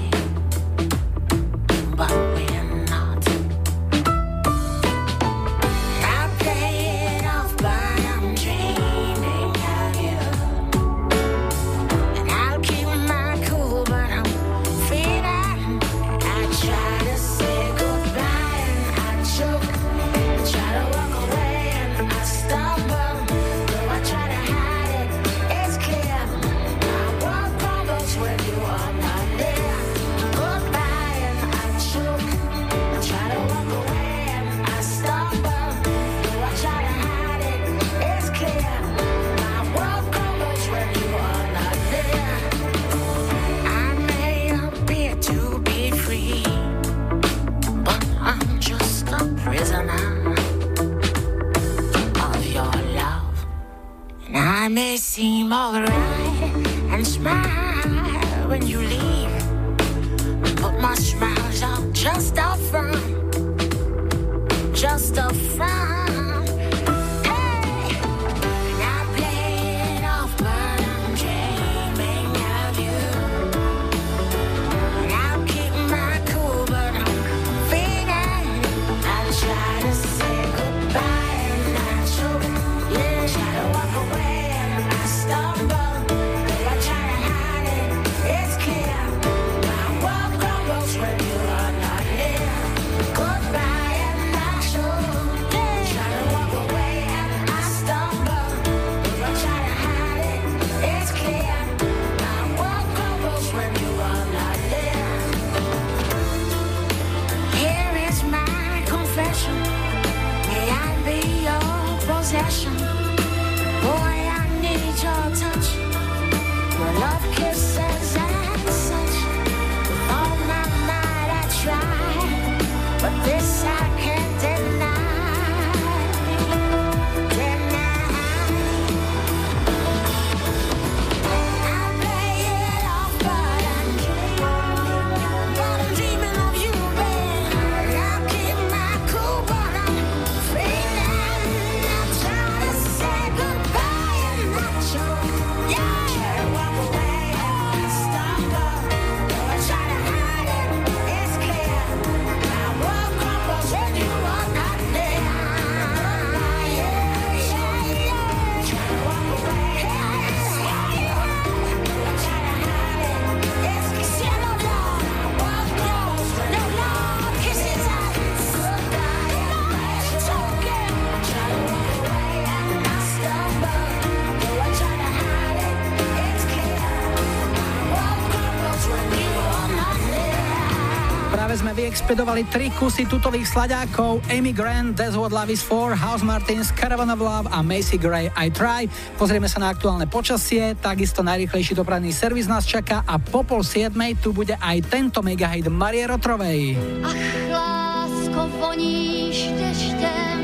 Sme 182.13 182.29
vyexpedovali 182.29 182.45
tri 182.53 182.69
kusy 182.77 183.09
tutových 183.09 183.49
sladákov 183.49 184.21
Amy 184.29 184.53
Grant, 184.53 185.01
That's 185.01 185.17
What 185.17 185.33
Love 185.33 185.49
Is 185.49 185.65
For, 185.65 185.97
House 185.97 186.21
Martins, 186.21 186.69
Caravan 186.69 187.09
of 187.09 187.25
Love 187.25 187.49
a 187.49 187.65
Macy 187.65 187.97
Gray 187.97 188.29
I 188.37 188.53
Try. 188.53 188.85
Pozrieme 189.17 189.49
sa 189.49 189.65
na 189.65 189.73
aktuálne 189.73 190.05
počasie, 190.05 190.77
takisto 190.77 191.25
najrychlejší 191.25 191.73
dopravný 191.73 192.13
servis 192.13 192.45
nás 192.45 192.69
čaká 192.69 193.01
a 193.09 193.17
po 193.17 193.41
pol 193.49 193.65
siedmej 193.65 194.21
tu 194.21 194.37
bude 194.37 194.53
aj 194.61 194.93
tento 194.93 195.25
megahit 195.25 195.73
Marie 195.73 196.05
Rotrovej. 196.05 196.77
Ach, 197.01 197.25
lásko, 197.49 198.45
voníš 198.61 199.49
deštem. 199.57 200.37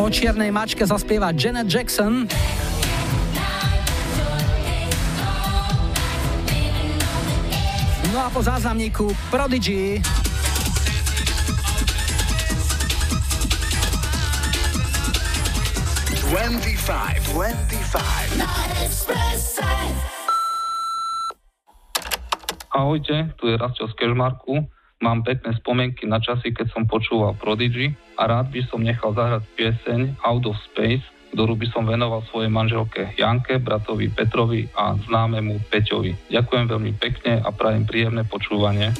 O 0.00 0.08
čiernej 0.08 0.48
mačke 0.48 0.80
zaspieva 0.88 1.28
Janet 1.36 1.68
Jackson. 1.68 2.24
No 2.24 2.61
po 8.32 8.40
záznamníku 8.40 9.12
Prodigy. 9.28 10.00
Ahojte, 22.72 23.36
tu 23.36 23.52
je 23.52 23.60
Rastio 23.60 23.84
z 23.92 23.94
Kežmarku. 24.00 24.64
Mám 25.04 25.28
pekné 25.28 25.52
spomienky 25.60 26.08
na 26.08 26.16
časy, 26.16 26.56
keď 26.56 26.72
som 26.72 26.88
počúval 26.88 27.36
Prodigy 27.36 27.92
a 28.16 28.32
rád 28.32 28.48
by 28.48 28.64
som 28.72 28.80
nechal 28.80 29.12
zahrať 29.12 29.44
pieseň 29.60 30.16
Out 30.24 30.48
of 30.48 30.56
Space 30.72 31.04
ktorú 31.32 31.56
by 31.56 31.66
som 31.72 31.88
venoval 31.88 32.20
svojej 32.28 32.52
manželke 32.52 33.16
Janke, 33.16 33.56
bratovi 33.56 34.12
Petrovi 34.12 34.68
a 34.76 34.94
známemu 34.94 35.64
Peťovi. 35.72 36.28
Ďakujem 36.28 36.66
veľmi 36.68 36.92
pekne 37.00 37.40
a 37.40 37.48
prajem 37.50 37.88
príjemné 37.88 38.22
počúvanie. 38.28 38.92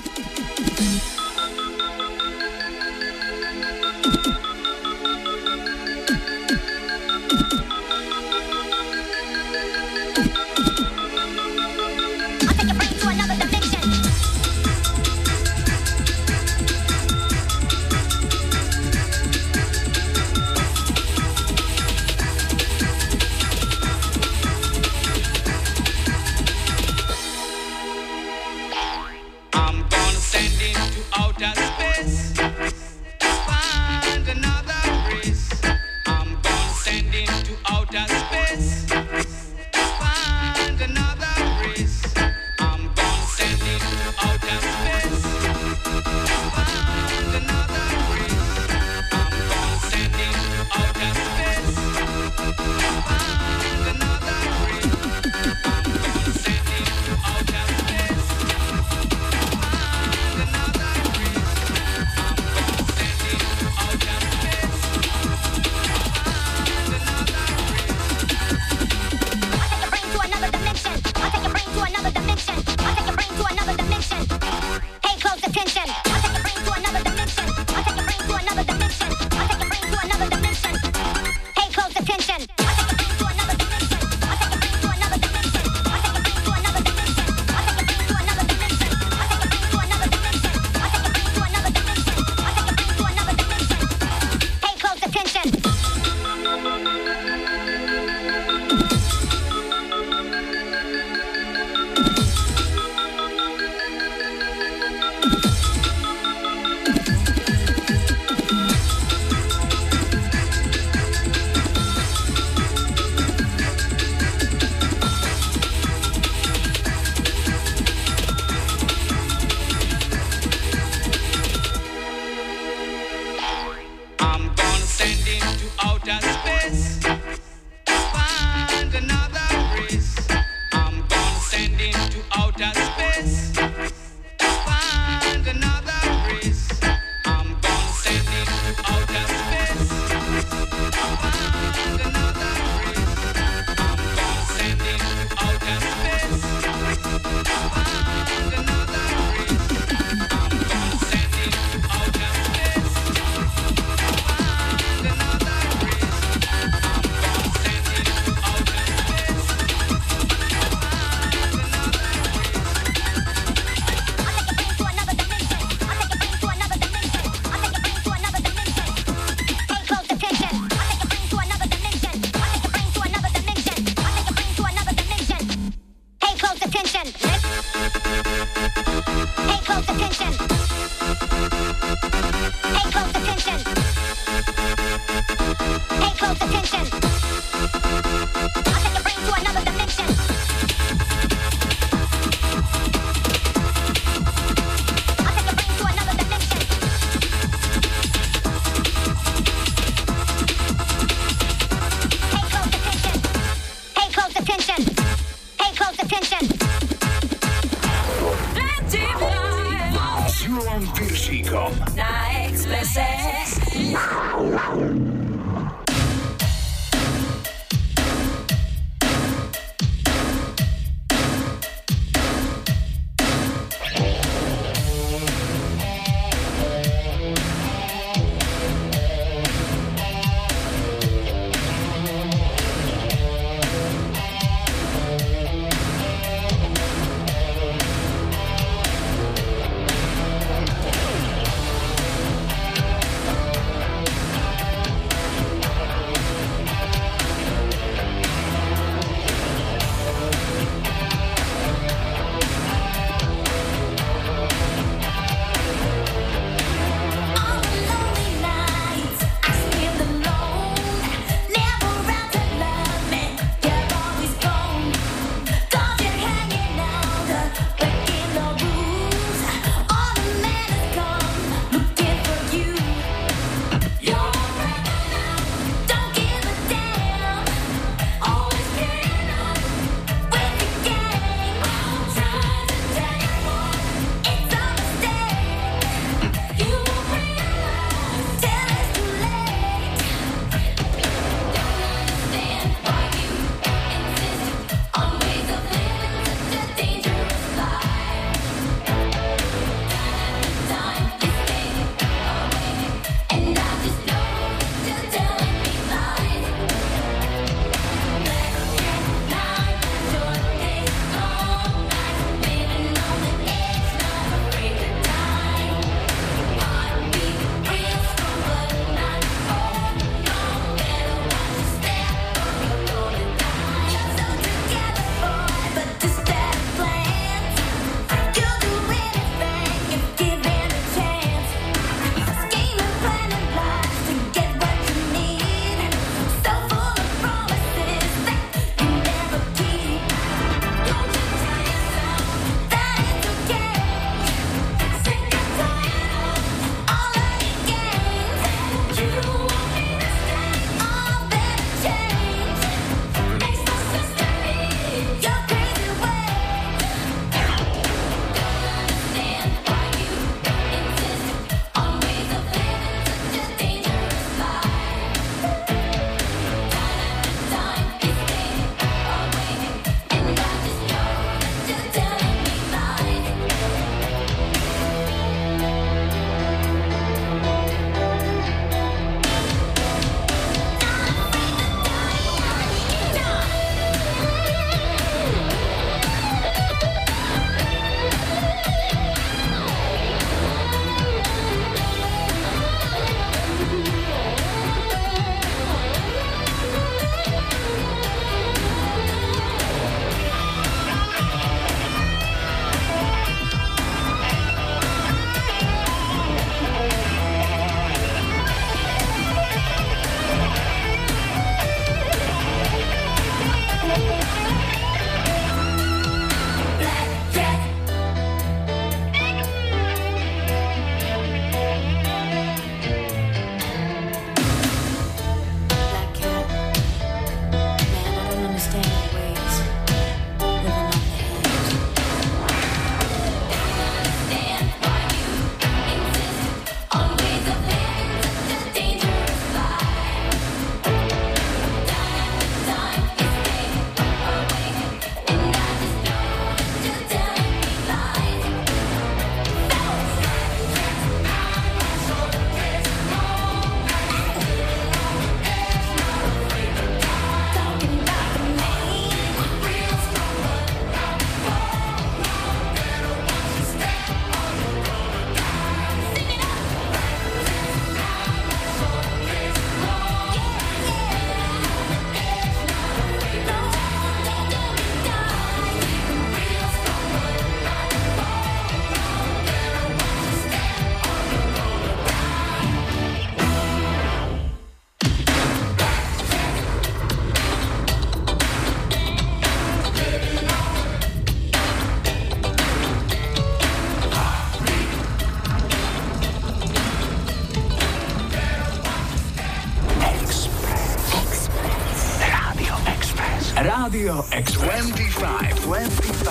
Radio 503.82 504.24
Express 504.30 504.90
25, 504.90 505.60
25. 505.64 506.22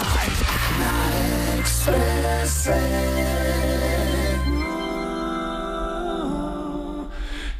Na 0.79 0.93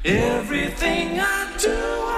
Everything 0.05 1.19
I 1.19 1.57
do 1.59 2.10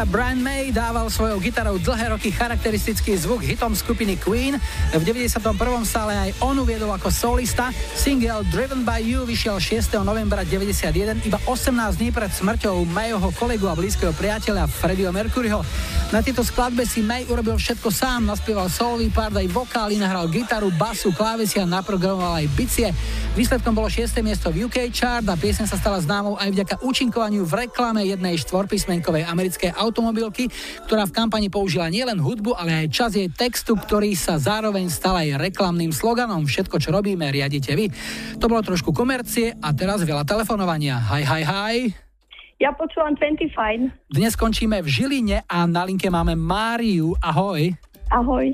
Gitarista 0.00 0.16
Brian 0.16 0.40
May 0.40 0.72
dával 0.72 1.12
svojou 1.12 1.36
gitarou 1.44 1.76
dlhé 1.76 2.16
roky 2.16 2.32
charakteristický 2.32 3.20
zvuk 3.20 3.44
hitom 3.44 3.76
skupiny 3.76 4.16
Queen. 4.16 4.56
V 4.96 5.02
91. 5.04 5.44
stále 5.84 6.16
aj 6.16 6.40
on 6.40 6.56
uviedol 6.56 6.88
ako 6.88 7.12
solista. 7.12 7.68
Single 7.92 8.48
Driven 8.48 8.80
by 8.80 8.96
You 9.04 9.28
vyšiel 9.28 9.60
6. 9.60 10.00
novembra 10.00 10.40
91, 10.48 11.20
iba 11.20 11.36
18 11.44 12.00
dní 12.00 12.16
pred 12.16 12.32
smrťou 12.32 12.88
Mayho 12.88 13.28
kolegu 13.36 13.68
a 13.68 13.76
blízkeho 13.76 14.16
priateľa 14.16 14.72
Freddieho 14.72 15.12
Mercuryho. 15.12 15.60
Na 16.10 16.24
tejto 16.24 16.42
skladbe 16.48 16.88
si 16.88 17.04
May 17.04 17.28
urobil 17.28 17.60
všetko 17.60 17.92
sám, 17.92 18.24
naspieval 18.24 18.72
solový 18.72 19.12
part 19.12 19.36
aj 19.36 19.46
vokály, 19.52 20.00
nahral 20.00 20.32
gitaru, 20.32 20.72
basu, 20.80 21.12
klávesy 21.12 21.60
a 21.60 21.68
naprogramoval 21.68 22.40
aj 22.40 22.48
bicie. 22.56 22.88
Výsledkom 23.36 23.76
bolo 23.76 23.86
6. 23.86 24.16
miesto 24.24 24.50
v 24.50 24.64
UK 24.66 24.90
chart 24.90 25.28
a 25.28 25.38
piesen 25.38 25.70
sa 25.70 25.78
stala 25.78 26.02
známou 26.02 26.34
aj 26.40 26.50
vďaka 26.50 26.74
účinkovaniu 26.82 27.46
v 27.46 27.68
reklame 27.68 28.02
jednej 28.08 28.34
štvorpísmenkovej 28.42 29.22
americkej 29.22 29.70
automobilky, 29.90 30.46
ktorá 30.86 31.10
v 31.10 31.16
kampani 31.18 31.50
použila 31.50 31.90
nielen 31.90 32.22
hudbu, 32.22 32.54
ale 32.54 32.86
aj 32.86 32.94
čas 32.94 33.10
jej 33.18 33.26
textu, 33.26 33.74
ktorý 33.74 34.14
sa 34.14 34.38
zároveň 34.38 34.86
stal 34.86 35.18
aj 35.18 35.42
reklamným 35.42 35.90
sloganom 35.90 36.46
Všetko, 36.46 36.78
čo 36.78 36.94
robíme, 36.94 37.26
riadite 37.34 37.74
vy. 37.74 37.90
To 38.38 38.46
bolo 38.46 38.62
trošku 38.62 38.94
komercie 38.94 39.58
a 39.58 39.74
teraz 39.74 40.06
veľa 40.06 40.22
telefonovania. 40.22 41.02
Hi, 41.10 41.26
hi, 41.26 41.42
hi. 41.42 41.76
Ja 42.60 42.76
počúvam 42.76 43.16
25. 43.16 44.12
Dnes 44.12 44.36
skončíme 44.36 44.84
v 44.84 44.88
Žiline 44.88 45.48
a 45.48 45.64
na 45.64 45.82
linke 45.88 46.12
máme 46.12 46.36
Máriu. 46.36 47.16
Ahoj. 47.24 47.72
Ahoj. 48.12 48.52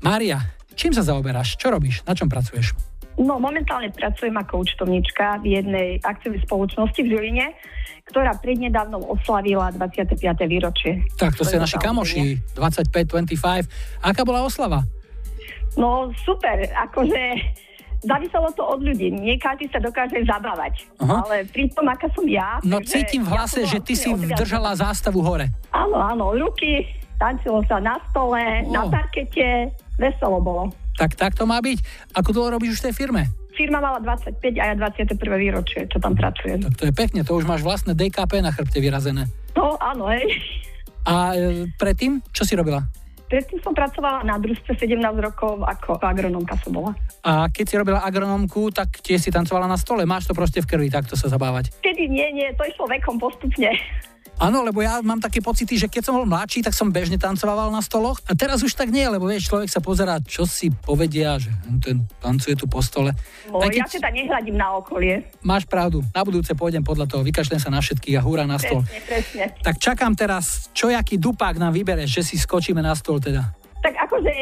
Mária, 0.00 0.40
čím 0.72 0.96
sa 0.96 1.04
zaoberáš? 1.04 1.60
Čo 1.60 1.76
robíš? 1.76 2.00
Na 2.08 2.16
čom 2.16 2.32
pracuješ? 2.32 2.72
No, 3.20 3.36
momentálne 3.36 3.92
pracujem 3.92 4.32
ako 4.40 4.64
účtovníčka 4.64 5.44
v 5.44 5.60
jednej 5.60 5.88
akciovej 6.00 6.48
spoločnosti 6.48 6.96
v 7.04 7.10
Žiline, 7.12 7.46
ktorá 8.12 8.36
prednedávnom 8.36 9.00
oslavila 9.08 9.72
25. 9.72 10.20
výročie. 10.44 11.00
Tak, 11.16 11.32
to 11.34 11.48
ste 11.48 11.56
Svojho 11.56 11.64
naši 11.64 11.78
kamoši, 11.80 12.22
25-25. 12.52 14.04
Aká 14.04 14.22
bola 14.22 14.44
oslava? 14.44 14.84
No, 15.74 16.12
super, 16.20 16.68
akože 16.68 17.20
záviselo 18.04 18.52
to 18.52 18.60
od 18.60 18.84
ľudí. 18.84 19.08
Nie 19.08 19.40
každý 19.40 19.72
sa 19.72 19.80
dokáže 19.80 20.20
zabávať. 20.28 20.84
Aha. 21.00 21.24
Ale 21.24 21.48
pri 21.48 21.72
tom, 21.72 21.88
aká 21.88 22.12
som 22.12 22.28
ja... 22.28 22.60
No 22.60 22.84
cítim 22.84 23.24
v 23.24 23.32
ja 23.32 23.40
hlase, 23.40 23.64
som 23.64 23.72
že 23.72 23.78
ty 23.80 23.96
si 23.96 24.12
držala 24.36 24.76
zástavu 24.76 25.24
hore. 25.24 25.48
Áno, 25.72 25.96
áno, 25.96 26.36
ruky, 26.36 26.84
tančilo 27.16 27.64
sa 27.64 27.80
na 27.80 27.96
stole, 28.12 28.42
Oh. 28.68 28.72
na 28.74 28.82
parkete, 28.92 29.72
veselo 29.96 30.36
bolo. 30.42 30.68
Tak, 31.00 31.16
tak 31.16 31.32
to 31.32 31.48
má 31.48 31.56
byť. 31.64 31.80
Ako 32.12 32.36
dlho 32.36 32.60
robíš 32.60 32.76
už 32.76 32.80
v 32.84 32.86
tej 32.92 32.94
firme? 33.00 33.22
Firma 33.62 33.78
mala 33.78 34.02
25 34.02 34.42
a 34.58 34.64
ja 34.66 34.74
21. 34.74 35.14
výročie, 35.38 35.86
čo 35.86 36.02
tam 36.02 36.18
pracujem. 36.18 36.66
Tak 36.66 36.74
to 36.74 36.84
je 36.90 36.94
pekne, 36.98 37.22
to 37.22 37.38
už 37.38 37.46
máš 37.46 37.62
vlastné 37.62 37.94
DKP 37.94 38.42
na 38.42 38.50
chrbte 38.50 38.82
vyrazené. 38.82 39.30
No, 39.54 39.78
áno, 39.78 40.10
hej. 40.10 40.26
A 41.06 41.38
e, 41.38 41.70
predtým, 41.78 42.18
čo 42.34 42.42
si 42.42 42.58
robila? 42.58 42.82
Predtým 43.30 43.62
som 43.62 43.70
pracovala 43.70 44.26
na 44.26 44.34
družstve 44.42 44.74
17 44.74 44.98
rokov, 45.22 45.62
ako 45.62 46.02
agronomka 46.02 46.58
som 46.58 46.74
bola. 46.74 46.90
A 47.22 47.46
keď 47.54 47.64
si 47.70 47.74
robila 47.78 48.02
agronomku, 48.02 48.74
tak 48.74 48.98
tiež 48.98 49.22
si 49.22 49.30
tancovala 49.30 49.70
na 49.70 49.78
stole. 49.78 50.02
Máš 50.02 50.26
to 50.26 50.34
proste 50.34 50.58
v 50.58 50.66
krvi, 50.66 50.90
takto 50.90 51.14
sa 51.14 51.30
zabávať. 51.30 51.70
Kedy 51.86 52.10
nie, 52.10 52.34
nie, 52.34 52.50
to 52.58 52.66
išlo 52.66 52.90
vekom 52.90 53.22
postupne. 53.22 53.78
Áno, 54.42 54.66
lebo 54.66 54.82
ja 54.82 54.98
mám 55.06 55.22
také 55.22 55.38
pocity, 55.38 55.78
že 55.78 55.86
keď 55.86 56.02
som 56.10 56.18
bol 56.18 56.26
mladší, 56.26 56.66
tak 56.66 56.74
som 56.74 56.90
bežne 56.90 57.14
tancovával 57.14 57.70
na 57.70 57.78
stoloch 57.78 58.18
a 58.26 58.34
teraz 58.34 58.58
už 58.66 58.74
tak 58.74 58.90
nie, 58.90 59.06
lebo 59.06 59.30
vieš, 59.30 59.46
človek 59.46 59.70
sa 59.70 59.78
pozerá, 59.78 60.18
čo 60.18 60.42
si 60.50 60.74
povedia, 60.74 61.38
že 61.38 61.54
ten 61.78 62.02
tancuje 62.18 62.58
tu 62.58 62.66
po 62.66 62.82
stole. 62.82 63.14
No, 63.46 63.62
keď... 63.62 63.86
ja 63.86 63.86
teda 63.86 64.10
nehľadím 64.10 64.58
na 64.58 64.74
okolie. 64.74 65.30
Máš 65.46 65.70
pravdu, 65.70 66.02
na 66.10 66.26
budúce 66.26 66.58
pôjdem 66.58 66.82
podľa 66.82 67.06
toho, 67.06 67.22
vykašľem 67.22 67.62
sa 67.62 67.70
na 67.70 67.78
všetkých 67.78 68.18
a 68.18 68.22
húra 68.26 68.42
na 68.42 68.58
stôl. 68.58 68.82
Presne, 68.82 69.06
presne. 69.06 69.44
Tak 69.62 69.78
čakám 69.78 70.18
teraz, 70.18 70.74
čo 70.74 70.90
jaký 70.90 71.22
dupák 71.22 71.62
nám 71.62 71.70
vybereš, 71.70 72.18
že 72.18 72.22
si 72.26 72.34
skočíme 72.34 72.82
na 72.82 72.98
stôl 72.98 73.22
teda. 73.22 73.61
Tak 73.82 73.94
akože 73.98 74.32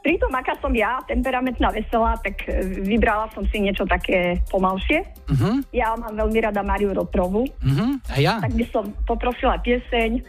pri 0.00 0.16
tom, 0.16 0.32
aká 0.32 0.56
som 0.64 0.72
ja, 0.72 0.96
temperamentná, 1.04 1.68
veselá, 1.68 2.16
tak 2.24 2.40
e, 2.48 2.64
vybrala 2.88 3.28
som 3.36 3.44
si 3.52 3.60
niečo 3.60 3.84
také 3.84 4.40
pomalšie. 4.48 5.04
Uh-huh. 5.28 5.60
Ja 5.76 5.92
mám 5.92 6.16
veľmi 6.16 6.40
rada 6.40 6.64
Mariu 6.64 6.96
Rotrovu. 6.96 7.44
Uh-huh. 7.44 8.00
A 8.08 8.16
ja? 8.16 8.40
Tak 8.40 8.56
by 8.56 8.64
som 8.72 8.88
poprosila 9.04 9.60
pieseň 9.60 10.24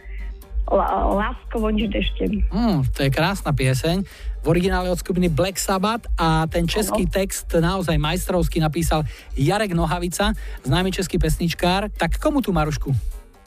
Láskovo 0.70 1.66
nič 1.74 1.90
deštem. 1.90 2.46
Mm, 2.52 2.86
to 2.94 3.02
je 3.02 3.10
krásna 3.10 3.50
pieseň. 3.50 4.06
V 4.40 4.46
originále 4.46 4.86
od 4.86 5.02
skupiny 5.02 5.26
Black 5.26 5.58
Sabbath 5.58 6.06
a 6.14 6.46
ten 6.46 6.64
český 6.64 7.04
ano. 7.04 7.12
text 7.12 7.50
naozaj 7.50 7.98
majstrovsky 7.98 8.62
napísal 8.62 9.02
Jarek 9.34 9.74
Nohavica, 9.74 10.30
známy 10.62 10.94
český 10.94 11.18
pesničkár. 11.18 11.90
Tak 11.90 12.22
komu 12.22 12.38
tu 12.38 12.54
Marušku? 12.54 12.94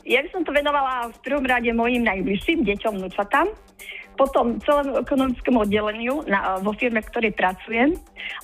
Ja 0.04 0.20
by 0.20 0.30
som 0.36 0.44
to 0.44 0.52
venovala 0.52 1.16
v 1.16 1.18
prvom 1.24 1.48
rade 1.48 1.72
mojim 1.72 2.04
najbližším 2.04 2.68
deťom, 2.68 3.00
vnúčatám 3.00 3.48
potom 4.14 4.58
celému 4.62 5.02
ekonomickému 5.04 5.58
oddeleniu 5.66 6.26
na, 6.30 6.58
vo 6.62 6.74
firme, 6.74 7.02
v 7.02 7.10
ktorej 7.10 7.32
pracujem. 7.36 7.98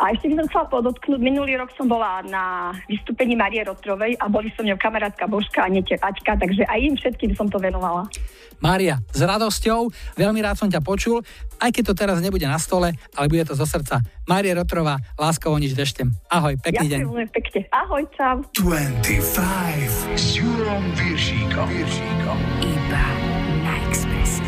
A 0.03 0.11
ešte 0.11 0.29
by 0.29 0.43
som 0.43 0.47
chcela 0.51 0.65
podotknúť, 0.67 1.19
minulý 1.21 1.55
rok 1.55 1.71
som 1.77 1.87
bola 1.87 2.19
na 2.27 2.75
vystúpení 2.91 3.37
Marie 3.37 3.63
Rotrovej 3.63 4.19
a 4.19 4.25
boli 4.27 4.51
som 4.57 4.67
ňou 4.67 4.77
kamarátka 4.77 5.29
Božka 5.29 5.63
a 5.63 5.71
Nete 5.71 5.95
Aťka, 5.95 6.35
takže 6.35 6.67
aj 6.67 6.79
im 6.83 6.95
všetkým 6.99 7.31
som 7.37 7.47
to 7.47 7.61
venovala. 7.61 8.09
Mária, 8.59 8.99
s 9.15 9.23
radosťou, 9.23 9.87
veľmi 10.19 10.43
rád 10.43 10.59
som 10.59 10.67
ťa 10.67 10.83
počul, 10.83 11.23
aj 11.63 11.71
keď 11.71 11.83
to 11.91 11.93
teraz 11.95 12.17
nebude 12.19 12.43
na 12.43 12.59
stole, 12.59 12.91
ale 13.15 13.31
bude 13.31 13.47
to 13.47 13.55
zo 13.55 13.63
srdca. 13.63 14.03
Mária 14.27 14.51
Rotrová, 14.51 14.99
láskovo 15.15 15.55
nič 15.55 15.71
deštem. 15.71 16.11
Ahoj, 16.27 16.59
pekný 16.59 16.91
deň. 16.91 16.99
Ďakujem 17.07 17.29
pekne. 17.31 17.59
Ahoj, 17.71 18.03
čau. 18.19 18.43
25 18.59 20.19
s 20.19 20.43
Viršíkom. 20.99 22.39
Iba 22.59 23.05
na 23.63 23.73
Express. 23.87 24.43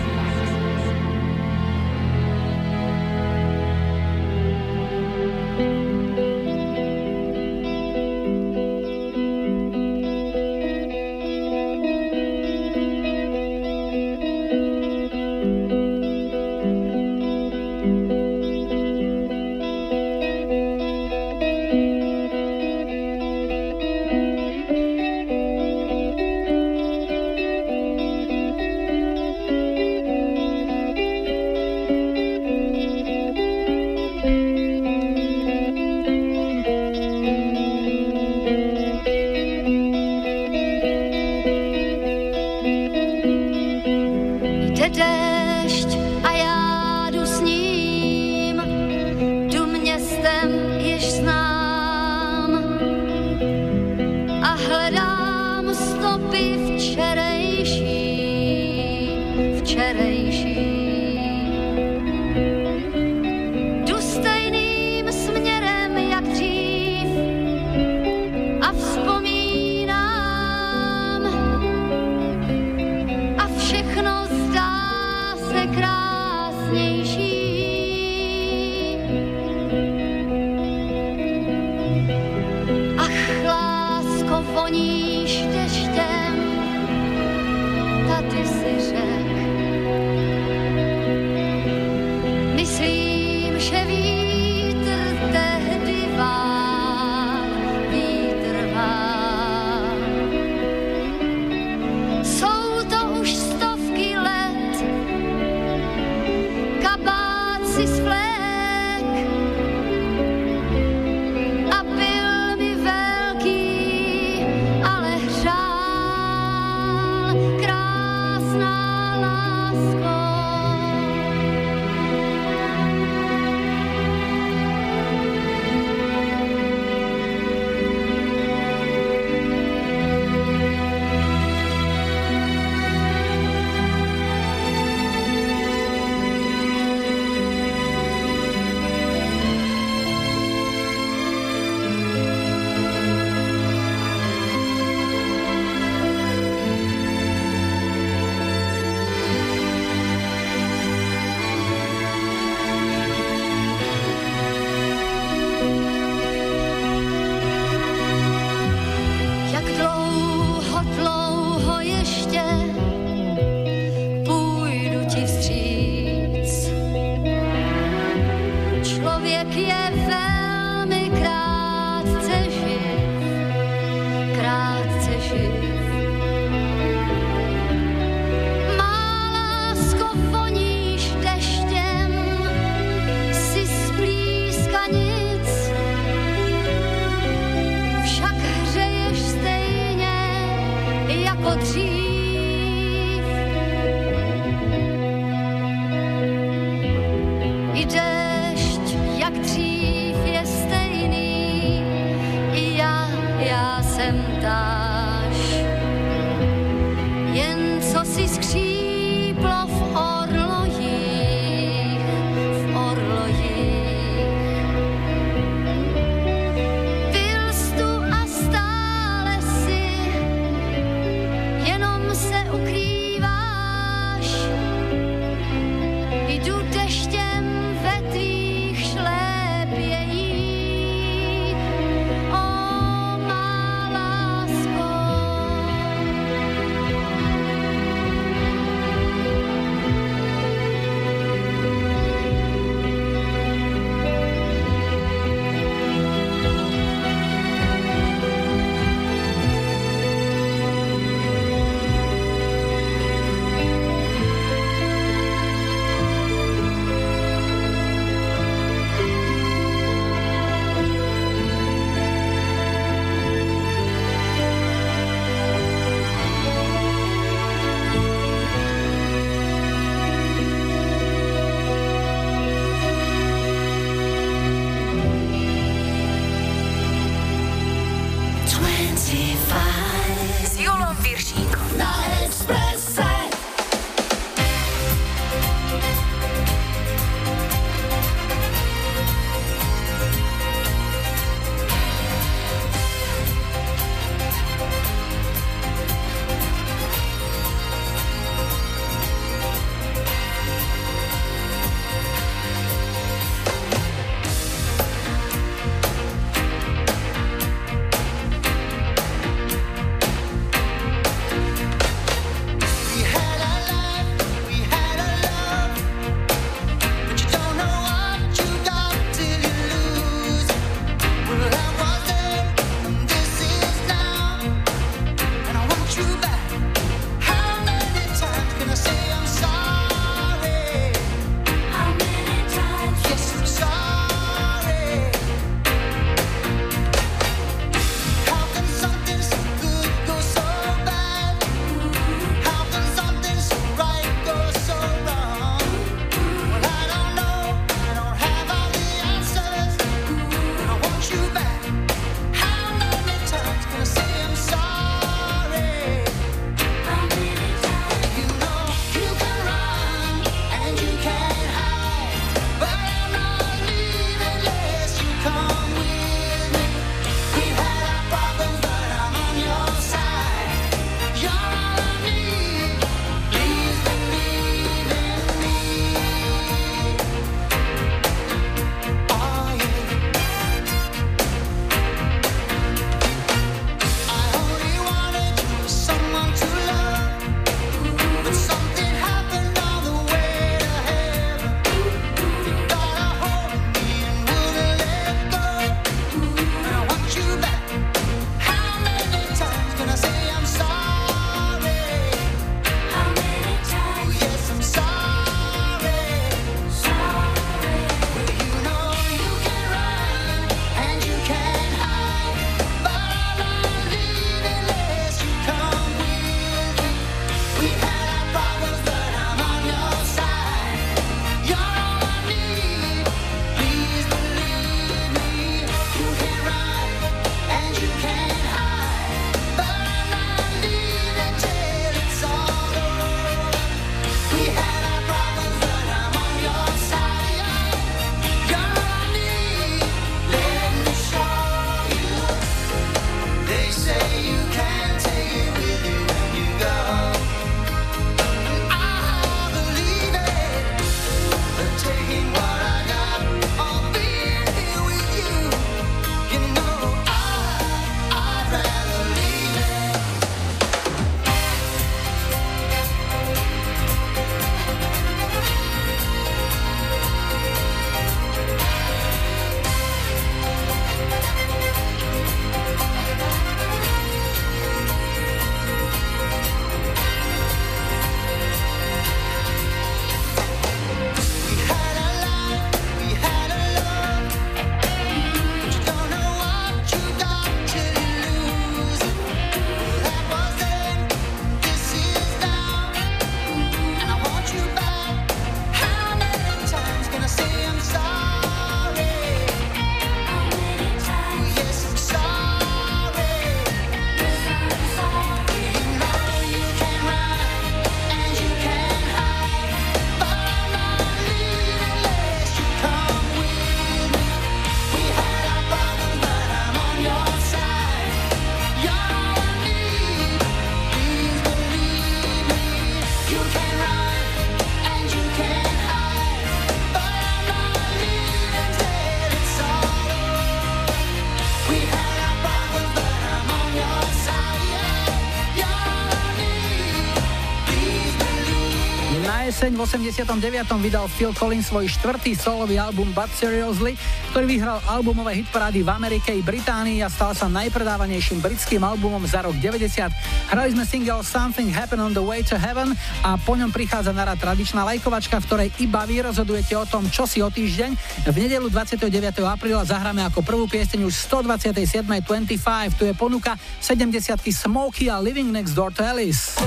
Pieseň. 539.71 539.79
V 539.79 539.79
89. 539.79 540.83
vydal 540.83 541.07
Phil 541.07 541.31
Collins 541.31 541.71
svoj 541.71 541.87
štvrtý 541.87 542.35
solový 542.35 542.75
album 542.75 543.15
But 543.15 543.31
Seriously, 543.31 543.95
ktorý 544.31 544.45
vyhral 544.47 544.79
albumové 544.87 545.39
hitparády 545.39 545.83
v 545.83 545.89
Amerike 545.89 546.35
i 546.35 546.43
Británii 546.43 546.99
a 547.03 547.07
stal 547.07 547.31
sa 547.31 547.47
najpredávanejším 547.47 548.43
britským 548.43 548.83
albumom 548.83 549.23
za 549.23 549.47
rok 549.47 549.55
90. 549.55 550.11
Hrali 550.51 550.69
sme 550.75 550.83
single 550.83 551.23
Something 551.23 551.71
Happened 551.71 552.03
on 552.03 552.11
the 552.11 552.23
Way 552.23 552.43
to 552.51 552.59
Heaven 552.59 552.91
a 553.23 553.39
po 553.39 553.55
ňom 553.55 553.71
prichádza 553.71 554.11
na 554.11 554.27
tradičná 554.35 554.83
lajkovačka, 554.83 555.39
v 555.39 555.45
ktorej 555.47 555.69
iba 555.79 556.03
vy 556.03 556.25
rozhodujete 556.25 556.75
o 556.75 556.85
tom, 556.87 557.07
čo 557.07 557.23
si 557.23 557.39
o 557.39 557.47
týždeň. 557.47 558.23
V 558.27 558.37
nedelu 558.37 558.67
29. 558.67 559.07
apríla 559.47 559.87
zahráme 559.87 560.25
ako 560.27 560.43
prvú 560.43 560.65
pieseň 560.67 561.07
už 561.07 561.13
127. 561.31 562.03
25. 562.23 562.99
Tu 562.99 563.03
je 563.07 563.13
ponuka 563.15 563.55
70 563.79 564.19
Smokey 564.51 565.07
a 565.07 565.17
Living 565.21 565.51
Next 565.51 565.73
Door 565.75 565.95
to 565.95 566.03
Alice. 566.03 566.59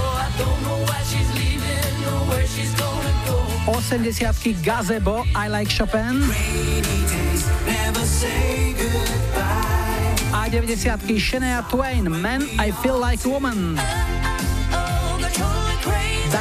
80 3.92 4.54
Gazebo, 4.62 5.24
I 5.34 5.48
Like 5.48 5.68
Chopin. 5.68 6.22
A 10.32 10.48
90 10.48 11.18
Shania 11.18 11.68
Twain, 11.68 12.04
Man, 12.22 12.48
I 12.58 12.70
Feel 12.70 12.98
Like 12.98 13.24
Woman. 13.24 13.78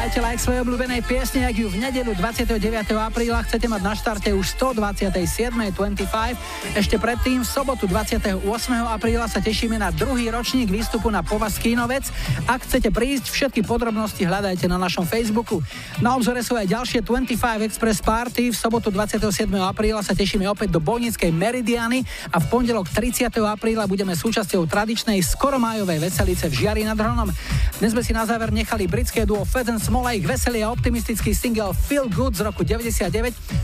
Dajte 0.04 0.20
like 0.20 0.36
svojej 0.36 0.68
obľúbenej 0.68 1.00
piesne, 1.08 1.48
ak 1.48 1.56
ju 1.56 1.72
v 1.72 1.80
nedelu 1.80 2.12
29. 2.12 2.60
apríla 2.92 3.40
chcete 3.48 3.72
mať 3.72 3.82
na 3.88 3.96
štarte 3.96 4.36
už 4.36 4.52
127.25. 4.60 6.76
Ešte 6.76 7.00
predtým 7.00 7.40
v 7.40 7.48
sobotu 7.48 7.88
28. 7.88 8.44
apríla 8.84 9.32
sa 9.32 9.40
tešíme 9.40 9.80
na 9.80 9.96
druhý 9.96 10.28
ročník 10.28 10.68
výstupu 10.68 11.08
na 11.08 11.24
Povaz 11.24 11.56
Kínovec. 11.56 12.12
Ak 12.52 12.68
chcete 12.68 12.92
prísť, 12.92 13.32
všetky 13.32 13.64
podrobnosti 13.64 14.20
hľadajte 14.20 14.68
na 14.68 14.76
našom 14.76 15.08
Facebooku. 15.08 15.64
Na 16.04 16.20
obzore 16.20 16.44
sú 16.44 16.60
aj 16.60 16.68
ďalšie 16.68 17.00
25 17.00 17.72
Express 17.72 18.04
Party. 18.04 18.52
V 18.52 18.60
sobotu 18.60 18.92
27. 18.92 19.24
apríla 19.56 20.04
sa 20.04 20.12
tešíme 20.12 20.44
opäť 20.52 20.76
do 20.76 20.84
Bojnickej 20.84 21.32
Meridiany 21.32 22.04
a 22.28 22.44
v 22.44 22.46
pondelok 22.52 22.92
30. 22.92 23.32
apríla 23.40 23.88
budeme 23.88 24.20
súčasťou 24.20 24.68
tradičnej 24.68 25.24
skoromájovej 25.24 26.12
veselice 26.12 26.52
v 26.52 26.60
Žiari 26.60 26.84
nad 26.84 27.00
Hronom. 27.00 27.32
Dnes 27.80 27.96
sme 27.96 28.04
si 28.04 28.12
na 28.12 28.28
záver 28.28 28.52
nechali 28.52 28.84
britské 28.84 29.24
duo 29.24 29.48
Fed 29.48 29.72
Smola 29.94 30.18
ich 30.18 30.26
veselý 30.26 30.66
a 30.66 30.74
optimistický 30.74 31.38
single 31.38 31.70
Feel 31.70 32.10
Good 32.10 32.34
z 32.34 32.42
roku 32.42 32.66
99, 32.66 33.14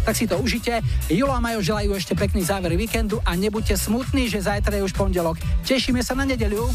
tak 0.05 0.13
si 0.13 0.29
to 0.29 0.37
užite. 0.37 0.77
Julo 1.09 1.33
a 1.33 1.41
Majo 1.41 1.57
želajú 1.57 1.97
ešte 1.97 2.13
pekný 2.13 2.45
záver 2.45 2.77
víkendu 2.77 3.17
a 3.25 3.33
nebuďte 3.33 3.73
smutní, 3.73 4.29
že 4.29 4.45
zajtra 4.45 4.77
je 4.77 4.85
už 4.85 4.93
pondelok. 4.93 5.41
Tešíme 5.65 6.05
sa 6.05 6.13
na 6.13 6.29
nedeľu. 6.29 6.69